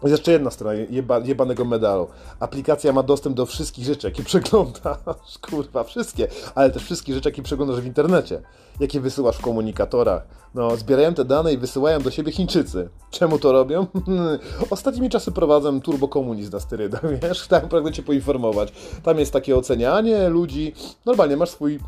Jeszcze 0.05 0.33
jedna 0.33 0.51
strona 0.51 0.75
jeba, 0.75 1.19
jebanego 1.19 1.65
medalu. 1.65 2.07
Aplikacja 2.41 2.93
ma 2.93 3.03
dostęp 3.03 3.37
do 3.37 3.47
wszystkich 3.47 3.85
rzeczy, 3.85 4.07
jakie 4.07 4.23
przeglądasz, 4.31 5.39
kurwa, 5.41 5.85
wszystkie, 5.85 6.29
ale 6.55 6.71
też 6.71 6.85
wszystkie 6.85 7.15
rzeczy, 7.15 7.29
jakie 7.29 7.43
przeglądasz 7.43 7.81
w 7.81 7.87
internecie, 7.87 8.43
jakie 8.81 9.01
wysyłasz 9.01 9.37
w 9.37 9.41
komunikatorach. 9.41 10.27
No, 10.55 10.77
zbierają 10.77 11.15
te 11.15 11.25
dane 11.25 11.53
i 11.53 11.59
wysyłają 11.59 12.01
do 12.01 12.11
siebie 12.11 12.33
Chińczycy. 12.33 12.89
Czemu 13.11 13.39
to 13.39 13.53
robią? 13.53 13.87
Ostatnimi 14.71 15.11
czasy 15.11 15.33
prowadzę 15.33 15.81
turbokomunizm 15.81 16.53
na 16.53 16.61
sterydach, 16.61 17.03
wiesz? 17.23 17.49
Tam 17.49 17.69
pragnę 17.69 17.93
Cię 17.93 18.03
poinformować. 18.03 18.73
Tam 19.03 19.19
jest 19.19 19.33
takie 19.33 19.57
ocenianie 19.57 20.29
ludzi. 20.29 20.75
Normalnie 21.07 21.37
masz 21.37 21.51
swój 21.51 21.81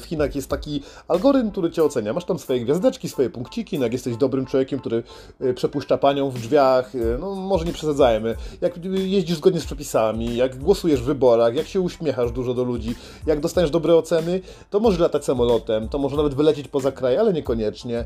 w 0.00 0.04
Chinach 0.04 0.34
jest 0.34 0.48
taki 0.48 0.82
algorytm, 1.08 1.50
który 1.50 1.70
cię 1.70 1.84
ocenia. 1.84 2.12
Masz 2.12 2.24
tam 2.24 2.38
swoje 2.38 2.60
gwiazdeczki, 2.60 3.08
swoje 3.08 3.30
punkciki, 3.30 3.78
no 3.78 3.84
jak 3.84 3.92
jesteś 3.92 4.16
dobrym 4.16 4.46
człowiekiem, 4.46 4.80
który 4.80 5.02
y, 5.40 5.54
przepuszcza 5.54 5.98
panią 5.98 6.30
w 6.30 6.34
drzwiach, 6.34 6.94
y, 6.94 7.16
no 7.20 7.34
może 7.34 7.64
nie 7.64 7.72
przesadzajmy, 7.72 8.36
jak 8.60 8.84
jeździsz 8.84 9.36
zgodnie 9.36 9.60
z 9.60 9.64
przepisami, 9.64 10.36
jak 10.36 10.58
głosujesz 10.58 11.02
w 11.02 11.04
wyborach, 11.04 11.54
jak 11.54 11.66
się 11.66 11.80
uśmiechasz 11.80 12.32
dużo 12.32 12.54
do 12.54 12.64
ludzi, 12.64 12.94
jak 13.26 13.40
dostaniesz 13.40 13.70
dobre 13.70 13.94
oceny, 13.94 14.40
to 14.70 14.80
możesz 14.80 15.00
latać 15.00 15.24
samolotem, 15.24 15.88
to 15.88 15.98
może 15.98 16.16
nawet 16.16 16.34
wylecieć 16.34 16.68
poza 16.68 16.92
kraj, 16.92 17.16
ale 17.16 17.32
niekoniecznie. 17.32 18.04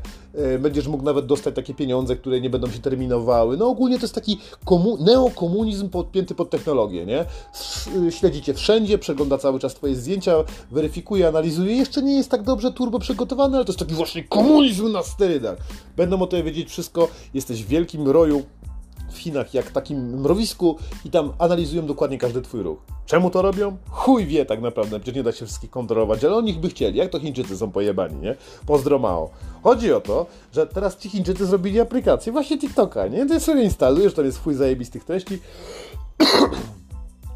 Y, 0.55 0.59
będziesz 0.59 0.87
mógł 0.87 1.03
nawet 1.03 1.25
dostać 1.25 1.55
takie 1.55 1.73
pieniądze, 1.73 2.15
które 2.15 2.41
nie 2.41 2.49
będą 2.49 2.71
się 2.71 2.79
terminowały. 2.79 3.57
No 3.57 3.67
ogólnie 3.67 3.97
to 3.97 4.03
jest 4.03 4.15
taki 4.15 4.39
komu 4.65 4.97
neokomunizm 4.97 5.89
podpięty 5.89 6.35
pod 6.35 6.49
technologię, 6.49 7.05
nie? 7.05 7.25
Śledzicie 8.11 8.53
wszędzie, 8.53 8.97
przegląda 8.97 9.37
cały 9.37 9.59
czas 9.59 9.73
twoje 9.73 9.95
zdjęcia, 9.95 10.35
weryfikuje, 10.71 11.27
analizuje 11.27 11.62
jeszcze 11.71 12.01
nie 12.01 12.17
jest 12.17 12.31
tak 12.31 12.43
dobrze 12.43 12.71
turbo 12.71 12.99
przygotowany, 12.99 13.55
ale 13.55 13.65
to 13.65 13.71
jest 13.71 13.79
taki 13.79 13.93
właśnie 13.93 14.23
komunizm 14.23 14.91
na 14.91 15.03
sterydach. 15.03 15.57
Będą 15.97 16.21
o 16.21 16.27
tobie 16.27 16.43
wiedzieć 16.43 16.69
wszystko, 16.69 17.07
jesteś 17.33 17.63
w 17.63 17.67
wielkim 17.67 18.07
roju 18.07 18.43
w 19.13 19.17
Chinach, 19.17 19.53
jak 19.53 19.71
takim 19.71 20.19
mrowisku 20.19 20.77
i 21.05 21.09
tam 21.09 21.33
analizują 21.39 21.85
dokładnie 21.85 22.17
każdy 22.17 22.41
twój 22.41 22.63
ruch. 22.63 22.79
Czemu 23.05 23.29
to 23.29 23.41
robią? 23.41 23.77
Chuj 23.89 24.25
wie 24.25 24.45
tak 24.45 24.61
naprawdę, 24.61 24.99
przecież 24.99 25.15
nie 25.15 25.23
da 25.23 25.31
się 25.31 25.45
wszystkich 25.45 25.69
kontrolować, 25.69 26.23
ale 26.23 26.35
oni 26.35 26.53
by 26.53 26.69
chcieli, 26.69 26.97
jak 26.97 27.09
to 27.09 27.19
Chińczycy 27.19 27.57
są 27.57 27.71
pojebani, 27.71 28.15
nie? 28.15 28.35
Pozdro 28.65 28.99
mało. 28.99 29.29
Chodzi 29.63 29.93
o 29.93 30.01
to, 30.01 30.25
że 30.53 30.67
teraz 30.67 30.97
ci 30.97 31.09
Chińczycy 31.09 31.45
zrobili 31.45 31.79
aplikację 31.79 32.31
właśnie 32.31 32.57
TikToka, 32.57 33.07
nie? 33.07 33.25
Ty 33.25 33.39
sobie 33.39 33.63
instalujesz, 33.63 34.13
tam 34.13 34.25
jest 34.25 34.43
chuj 34.43 34.55
zajebistych 34.55 35.03
treści. 35.03 35.39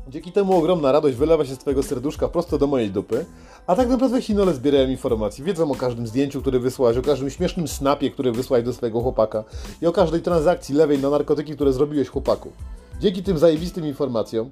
Dzięki 0.09 0.31
temu 0.31 0.57
ogromna 0.57 0.91
radość 0.91 1.15
wylewa 1.15 1.45
się 1.45 1.55
z 1.55 1.57
twojego 1.57 1.83
serduszka 1.83 2.27
prosto 2.27 2.57
do 2.57 2.67
mojej 2.67 2.91
dupy, 2.91 3.25
a 3.67 3.75
tak 3.75 3.89
naprawdę 3.89 4.21
Chinole 4.21 4.53
zbierają 4.53 4.89
informacje, 4.89 5.45
wiedzą 5.45 5.71
o 5.71 5.75
każdym 5.75 6.07
zdjęciu, 6.07 6.41
które 6.41 6.59
wysłałeś, 6.59 6.97
o 6.97 7.01
każdym 7.01 7.29
śmiesznym 7.29 7.67
snapie, 7.67 8.11
który 8.11 8.31
wysłałeś 8.31 8.65
do 8.65 8.73
swojego 8.73 9.01
chłopaka 9.01 9.43
i 9.81 9.87
o 9.87 9.91
każdej 9.91 10.21
transakcji 10.21 10.75
lewej 10.75 10.99
na 10.99 11.09
narkotyki, 11.09 11.55
które 11.55 11.73
zrobiłeś 11.73 12.09
chłopaku. 12.09 12.51
Dzięki 12.99 13.23
tym 13.23 13.37
zajebistym 13.37 13.87
informacjom 13.87 14.51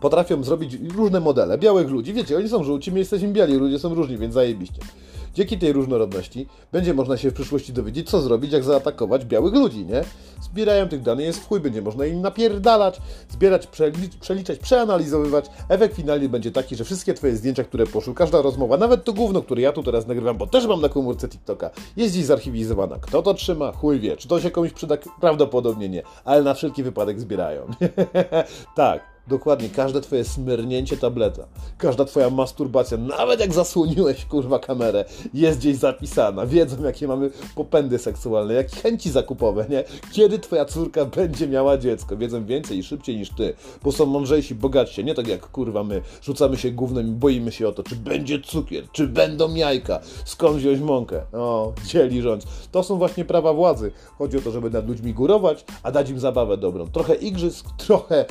potrafią 0.00 0.42
zrobić 0.42 0.78
różne 0.96 1.20
modele 1.20 1.58
białych 1.58 1.88
ludzi. 1.88 2.12
Wiecie, 2.12 2.36
oni 2.36 2.48
są 2.48 2.64
żółci, 2.64 2.92
my 2.92 2.98
jesteśmy 2.98 3.28
biali, 3.28 3.54
ludzie 3.54 3.78
są 3.78 3.94
różni, 3.94 4.18
więc 4.18 4.34
zajebiście. 4.34 4.82
Dzięki 5.34 5.58
tej 5.58 5.72
różnorodności 5.72 6.46
będzie 6.72 6.94
można 6.94 7.16
się 7.16 7.30
w 7.30 7.34
przyszłości 7.34 7.72
dowiedzieć, 7.72 8.10
co 8.10 8.20
zrobić, 8.20 8.52
jak 8.52 8.64
zaatakować 8.64 9.24
białych 9.24 9.54
ludzi, 9.54 9.86
nie? 9.86 10.04
Zbierają 10.40 10.88
tych 10.88 11.02
danych, 11.02 11.26
jest 11.26 11.38
w 11.40 11.48
chuj, 11.48 11.60
będzie 11.60 11.82
można 11.82 12.06
im 12.06 12.20
napierdalać, 12.20 13.00
zbierać, 13.28 13.66
przelicz, 13.66 14.16
przeliczać, 14.16 14.58
przeanalizowywać. 14.58 15.46
Efekt 15.68 15.96
finalny 15.96 16.28
będzie 16.28 16.52
taki, 16.52 16.76
że 16.76 16.84
wszystkie 16.84 17.14
twoje 17.14 17.36
zdjęcia, 17.36 17.64
które 17.64 17.86
poszły, 17.86 18.14
każda 18.14 18.42
rozmowa, 18.42 18.76
nawet 18.76 19.04
to 19.04 19.12
gówno, 19.12 19.42
które 19.42 19.62
ja 19.62 19.72
tu 19.72 19.82
teraz 19.82 20.06
nagrywam, 20.06 20.36
bo 20.36 20.46
też 20.46 20.66
mam 20.66 20.80
na 20.80 20.88
komórce 20.88 21.28
TikToka, 21.28 21.70
jest 21.96 22.14
dziś 22.14 22.24
zarchiwizowana. 22.24 22.96
Kto 23.00 23.22
to 23.22 23.34
trzyma? 23.34 23.72
Chuj 23.72 24.00
wie. 24.00 24.16
Czy 24.16 24.28
to 24.28 24.40
się 24.40 24.50
komuś 24.50 24.72
przyda? 24.72 24.96
Prawdopodobnie 25.20 25.88
nie, 25.88 26.02
ale 26.24 26.42
na 26.42 26.54
wszelki 26.54 26.82
wypadek 26.82 27.20
zbierają. 27.20 27.66
tak. 28.76 29.09
Dokładnie, 29.28 29.68
każde 29.68 30.00
twoje 30.00 30.24
smyrnięcie 30.24 30.96
tableta, 30.96 31.46
każda 31.78 32.04
twoja 32.04 32.30
masturbacja, 32.30 32.98
nawet 32.98 33.40
jak 33.40 33.52
zasłoniłeś 33.52 34.24
kurwa 34.24 34.58
kamerę, 34.58 35.04
jest 35.34 35.58
gdzieś 35.58 35.76
zapisana. 35.76 36.46
Wiedzą, 36.46 36.84
jakie 36.84 37.08
mamy 37.08 37.30
popędy 37.54 37.98
seksualne, 37.98 38.54
jak 38.54 38.70
chęci 38.70 39.10
zakupowe, 39.10 39.66
nie? 39.68 39.84
Kiedy 40.12 40.38
twoja 40.38 40.64
córka 40.64 41.04
będzie 41.04 41.48
miała 41.48 41.78
dziecko. 41.78 42.16
Wiedzą 42.16 42.44
więcej 42.44 42.78
i 42.78 42.82
szybciej 42.82 43.16
niż 43.16 43.30
ty, 43.30 43.54
bo 43.82 43.92
są 43.92 44.06
mądrzejsi, 44.06 44.54
bogatsi, 44.54 45.04
nie 45.04 45.14
tak 45.14 45.28
jak 45.28 45.50
kurwa 45.50 45.84
my. 45.84 46.02
Rzucamy 46.22 46.56
się 46.56 46.70
gównem 46.70 47.08
i 47.08 47.10
boimy 47.10 47.52
się 47.52 47.68
o 47.68 47.72
to, 47.72 47.82
czy 47.82 47.96
będzie 47.96 48.40
cukier, 48.40 48.84
czy 48.92 49.06
będą 49.06 49.54
jajka, 49.54 50.00
skąd 50.24 50.56
wziąć 50.56 50.80
mąkę. 50.80 51.22
O, 51.32 51.72
dzieli 51.86 52.22
rząd. 52.22 52.44
To 52.72 52.82
są 52.82 52.96
właśnie 52.96 53.24
prawa 53.24 53.52
władzy. 53.52 53.92
Chodzi 54.18 54.38
o 54.38 54.40
to, 54.40 54.50
żeby 54.50 54.70
nad 54.70 54.88
ludźmi 54.88 55.14
górować, 55.14 55.64
a 55.82 55.92
dać 55.92 56.10
im 56.10 56.20
zabawę 56.20 56.56
dobrą. 56.56 56.86
Trochę 56.86 57.14
igrzysk, 57.14 57.66
trochę 57.76 58.24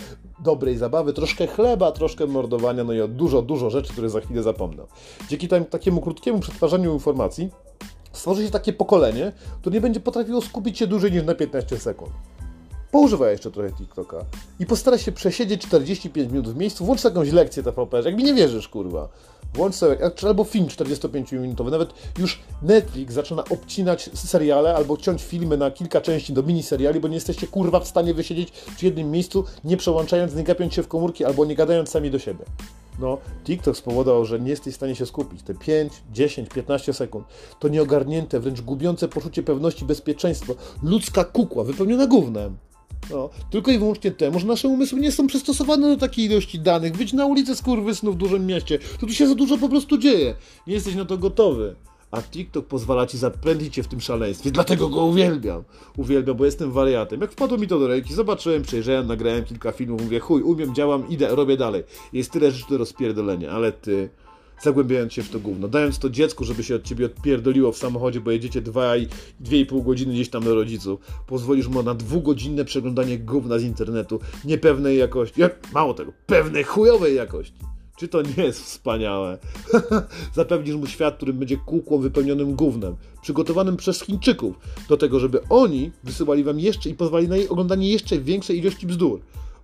dobrej 0.44 0.78
zabawy, 0.78 1.14
troszkę 1.14 1.48
chleba, 1.48 1.92
troszkę 1.92 2.26
mordowania, 2.28 2.84
no 2.84 2.94
i 2.94 3.02
o 3.02 3.08
dużo, 3.08 3.42
dużo 3.42 3.70
rzeczy, 3.70 3.94
które 3.94 4.10
za 4.10 4.22
chwilę 4.22 4.44
zapomnę. 4.44 4.84
Dzięki 5.30 5.48
tam, 5.48 5.66
takiemu 5.66 6.02
krótkiemu 6.02 6.40
przetwarzaniu 6.40 6.94
informacji 6.94 7.50
stworzy 8.12 8.46
się 8.46 8.52
takie 8.52 8.74
pokolenie, 8.74 9.32
które 9.62 9.74
nie 9.74 9.82
będzie 9.82 10.00
potrafiło 10.00 10.42
skupić 10.42 10.78
się 10.78 10.88
dłużej 10.88 11.12
niż 11.12 11.24
na 11.24 11.36
15 11.36 11.78
sekund. 11.78 12.12
Poużywaj 12.92 13.32
jeszcze 13.32 13.52
trochę 13.52 13.72
TikToka 13.72 14.18
i 14.60 14.66
postaraj 14.66 15.00
się 15.00 15.12
przesiedzieć 15.12 15.62
45 15.62 16.32
minut 16.32 16.50
w 16.50 16.56
miejscu, 16.56 16.86
włącz 16.86 17.04
jakąś 17.04 17.32
lekcję 17.32 17.64
TVP, 17.64 18.02
jak 18.06 18.16
mi 18.16 18.24
nie 18.24 18.34
wierzysz, 18.34 18.68
kurwa. 18.68 19.10
Włącz 19.54 19.76
sobie, 19.76 19.98
albo 20.28 20.44
film 20.44 20.66
45-minutowy. 20.66 21.72
Nawet 21.72 21.94
już 22.20 22.40
Netflix 22.62 23.14
zaczyna 23.14 23.44
obcinać 23.50 24.10
seriale 24.14 24.76
albo 24.76 24.98
ciąć 24.98 25.24
filmy 25.24 25.58
na 25.58 25.72
kilka 25.72 26.02
części 26.02 26.34
do 26.34 26.44
miniseriali, 26.44 27.00
bo 27.00 27.08
nie 27.08 27.16
jesteście 27.16 27.48
kurwa 27.48 27.80
w 27.80 27.88
stanie 27.88 28.14
wysiedzieć 28.14 28.52
w 28.52 28.84
jednym 28.84 29.12
miejscu, 29.12 29.44
nie 29.64 29.78
przełączając, 29.78 30.36
nie 30.36 30.44
gapiąc 30.44 30.74
się 30.74 30.84
w 30.84 30.88
komórki 30.88 31.26
albo 31.26 31.46
nie 31.46 31.56
gadając 31.56 31.90
sami 31.90 32.12
do 32.12 32.20
siebie. 32.20 32.46
No, 33.00 33.18
TikTok 33.44 33.78
spowodował, 33.78 34.26
że 34.26 34.40
nie 34.40 34.50
jesteś 34.50 34.74
w 34.74 34.78
stanie 34.78 34.96
się 34.96 35.06
skupić. 35.06 35.44
Te 35.44 35.54
5, 35.54 35.94
10, 36.12 36.50
15 36.50 36.94
sekund 36.94 37.28
to 37.60 37.68
nieogarnięte, 37.68 38.40
wręcz 38.40 38.62
gubiące 38.62 39.08
poczucie 39.08 39.44
pewności, 39.44 39.86
bezpieczeństwo. 39.86 40.56
Ludzka 40.84 41.24
kukła 41.24 41.64
wypełniona 41.64 42.08
gównem. 42.08 42.58
No, 43.10 43.30
tylko 43.50 43.72
i 43.72 43.78
wyłącznie 43.78 44.12
temu, 44.12 44.40
że 44.40 44.48
nasze 44.48 44.68
umysły 44.68 45.00
nie 45.00 45.12
są 45.12 45.28
przystosowane 45.28 45.88
do 45.88 45.98
takiej 45.98 46.26
ilości 46.26 46.60
danych. 46.60 46.98
Być 46.98 47.14
na 47.14 47.26
ulicy 47.26 47.56
skurwysnu 47.56 48.12
w 48.12 48.16
dużym 48.16 48.46
mieście, 48.46 48.80
to 49.00 49.08
tu 49.08 49.14
się 49.14 49.28
za 49.28 49.36
dużo 49.36 49.58
po 49.58 49.70
prostu 49.70 49.98
dzieje. 49.98 50.36
Nie 50.68 50.74
jesteś 50.74 50.96
na 50.96 51.06
to 51.06 51.18
gotowy. 51.18 51.76
A 52.12 52.22
TikTok 52.22 52.66
pozwala 52.66 53.08
ci 53.08 53.18
zapędzić 53.18 53.76
się 53.76 53.84
w 53.84 53.88
tym 53.88 54.02
szaleństwie, 54.02 54.52
dlatego 54.52 54.90
go 54.90 55.06
uwielbiam. 55.06 55.64
Uwielbiam, 55.98 56.38
bo 56.38 56.46
jestem 56.46 56.72
wariatem. 56.72 57.22
Jak 57.22 57.32
wpadło 57.32 57.58
mi 57.58 57.68
to 57.68 57.80
do 57.80 57.88
ręki, 57.88 58.14
zobaczyłem, 58.14 58.62
przejrzałem, 58.62 59.08
nagrałem 59.08 59.46
kilka 59.46 59.72
filmów, 59.72 60.02
mówię, 60.02 60.20
chuj, 60.20 60.42
umiem, 60.42 60.76
działam, 60.76 61.10
idę, 61.10 61.36
robię 61.36 61.58
dalej. 61.58 61.84
Jest 62.14 62.32
tyle 62.32 62.52
rzeczy 62.52 62.70
do 62.70 62.78
rozpierdolenia, 62.78 63.52
ale 63.52 63.72
ty 63.72 64.10
zagłębiając 64.62 65.14
się 65.14 65.24
w 65.24 65.30
to 65.30 65.40
gówno, 65.40 65.68
dając 65.68 66.00
to 66.00 66.10
dziecku, 66.10 66.46
żeby 66.46 66.64
się 66.64 66.76
od 66.76 66.84
ciebie 66.84 67.06
odpierdoliło 67.06 67.72
w 67.72 67.78
samochodzie, 67.78 68.22
bo 68.22 68.32
jedziecie 68.32 68.62
2,5 68.62 69.84
godziny 69.84 70.14
gdzieś 70.14 70.30
tam 70.30 70.44
do 70.44 70.56
rodziców, 70.56 71.00
pozwolisz 71.28 71.68
mu 71.68 71.84
na 71.84 71.94
dwugodzinne 71.94 72.66
przeglądanie 72.66 73.20
gówna 73.20 73.60
z 73.60 73.64
internetu, 73.64 74.20
niepewnej 74.46 74.98
jakości, 74.98 75.42
mało 75.74 75.94
tego, 75.94 76.14
pewnej 76.26 76.64
chujowej 76.64 77.16
jakości. 77.16 77.60
Czy 78.00 78.08
to 78.08 78.22
nie 78.22 78.44
jest 78.44 78.64
wspaniałe? 78.64 79.38
Zapewnisz 80.36 80.76
mu 80.76 80.88
świat, 80.88 81.16
którym 81.16 81.38
będzie 81.40 81.58
kółkło 81.58 82.00
wypełnionym 82.00 82.56
gównem, 82.56 82.96
przygotowanym 83.22 83.78
przez 83.78 84.02
Chińczyków, 84.02 84.56
do 84.90 84.98
tego, 84.98 85.20
żeby 85.20 85.40
oni 85.50 85.92
wysyłali 86.04 86.44
wam 86.44 86.60
jeszcze 86.60 86.90
i 86.90 86.94
pozwali 86.94 87.28
na 87.28 87.38
jej 87.38 87.50
oglądanie 87.50 87.90
jeszcze 87.90 88.20
większej 88.20 88.58
ilości 88.58 88.88
bzdur. 88.88 89.20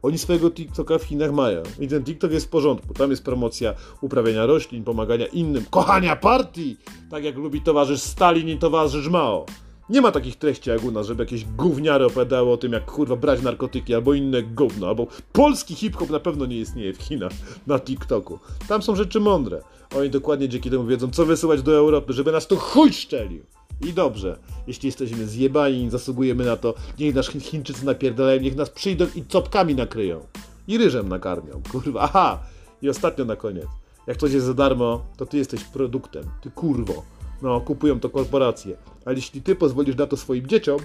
Oni 0.06 0.18
swojego 0.18 0.52
TikToka 0.52 0.98
w 0.98 1.04
Chinach 1.04 1.32
mają. 1.32 1.64
I 1.80 1.88
ten 1.88 2.04
TikTok 2.04 2.32
jest 2.32 2.46
w 2.46 2.50
porządku. 2.50 2.94
Tam 2.94 3.12
jest 3.12 3.24
promocja 3.24 3.74
uprawiania 4.02 4.46
roślin, 4.46 4.84
pomagania 4.84 5.26
innym, 5.26 5.66
kochania 5.70 6.16
partii! 6.16 6.78
Tak 7.12 7.24
jak 7.24 7.36
lubi 7.36 7.62
towarzysz 7.62 8.02
Stalin 8.02 8.50
i 8.50 8.58
towarzysz 8.58 9.08
Mao. 9.08 9.46
Nie 9.90 10.02
ma 10.02 10.12
takich 10.12 10.36
treści 10.36 10.70
jak 10.70 10.84
u 10.84 10.92
nas, 10.92 11.08
żeby 11.08 11.24
jakieś 11.24 11.46
gówniary 11.46 12.06
opowiadały 12.06 12.52
o 12.52 12.58
tym, 12.58 12.74
jak 12.74 12.86
kurwa 12.86 13.16
brać 13.16 13.42
narkotyki 13.42 13.96
albo 13.96 14.14
inne 14.14 14.44
gówno, 14.44 14.88
albo 14.88 15.08
polski 15.32 15.76
hip-hop 15.76 16.10
na 16.10 16.20
pewno 16.20 16.46
nie 16.46 16.60
istnieje 16.60 16.94
w 16.94 17.02
Chinach 17.02 17.32
na 17.68 17.80
TikToku. 17.80 18.40
Tam 18.68 18.82
są 18.82 18.96
rzeczy 18.96 19.20
mądre. 19.20 19.62
Oni 19.98 20.10
dokładnie 20.10 20.50
dzięki 20.50 20.70
temu 20.70 20.86
wiedzą, 20.86 21.12
co 21.12 21.26
wysyłać 21.26 21.62
do 21.62 21.76
Europy, 21.76 22.14
żeby 22.14 22.32
nas 22.32 22.48
tu 22.48 22.58
chuj 22.58 22.94
szczelił. 22.94 23.55
I 23.82 23.94
dobrze, 23.94 24.38
jeśli 24.68 24.88
jesteśmy 24.88 25.28
zjebani 25.28 25.84
i 25.84 25.90
zasługujemy 25.90 26.46
na 26.46 26.58
to, 26.58 26.74
niech 27.00 27.16
nas 27.16 27.28
Chińczycy 27.28 27.86
napierdalają, 27.86 28.42
niech 28.42 28.56
nas 28.56 28.70
przyjdą 28.70 29.06
i 29.16 29.26
copkami 29.26 29.76
nakryją. 29.76 30.20
I 30.68 30.78
ryżem 30.78 31.10
nakarmią, 31.10 31.62
kurwa. 31.72 32.02
Aha! 32.02 32.40
I 32.82 32.90
ostatnio 32.90 33.26
na 33.26 33.36
koniec. 33.36 33.68
Jak 34.08 34.18
coś 34.18 34.32
jest 34.32 34.46
za 34.46 34.54
darmo, 34.54 35.06
to 35.18 35.26
ty 35.26 35.38
jesteś 35.38 35.64
produktem. 35.64 36.24
Ty 36.42 36.52
kurwo. 36.52 37.04
No, 37.42 37.62
kupują 37.62 38.00
to 38.00 38.10
korporacje. 38.10 38.78
Ale 39.06 39.16
jeśli 39.16 39.42
ty 39.42 39.56
pozwolisz 39.56 39.96
na 39.96 40.08
to 40.08 40.18
swoim 40.18 40.48
dzieciom, 40.48 40.80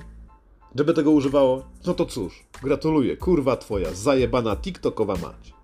żeby 0.75 0.95
tego 0.95 1.11
używało, 1.11 1.63
no 1.87 1.95
to 1.95 2.07
cóż, 2.07 2.45
gratuluję, 2.63 3.17
kurwa 3.17 3.57
twoja 3.57 3.95
zajebana 3.95 4.57
TikTokowa 4.57 5.15
mać. 5.15 5.60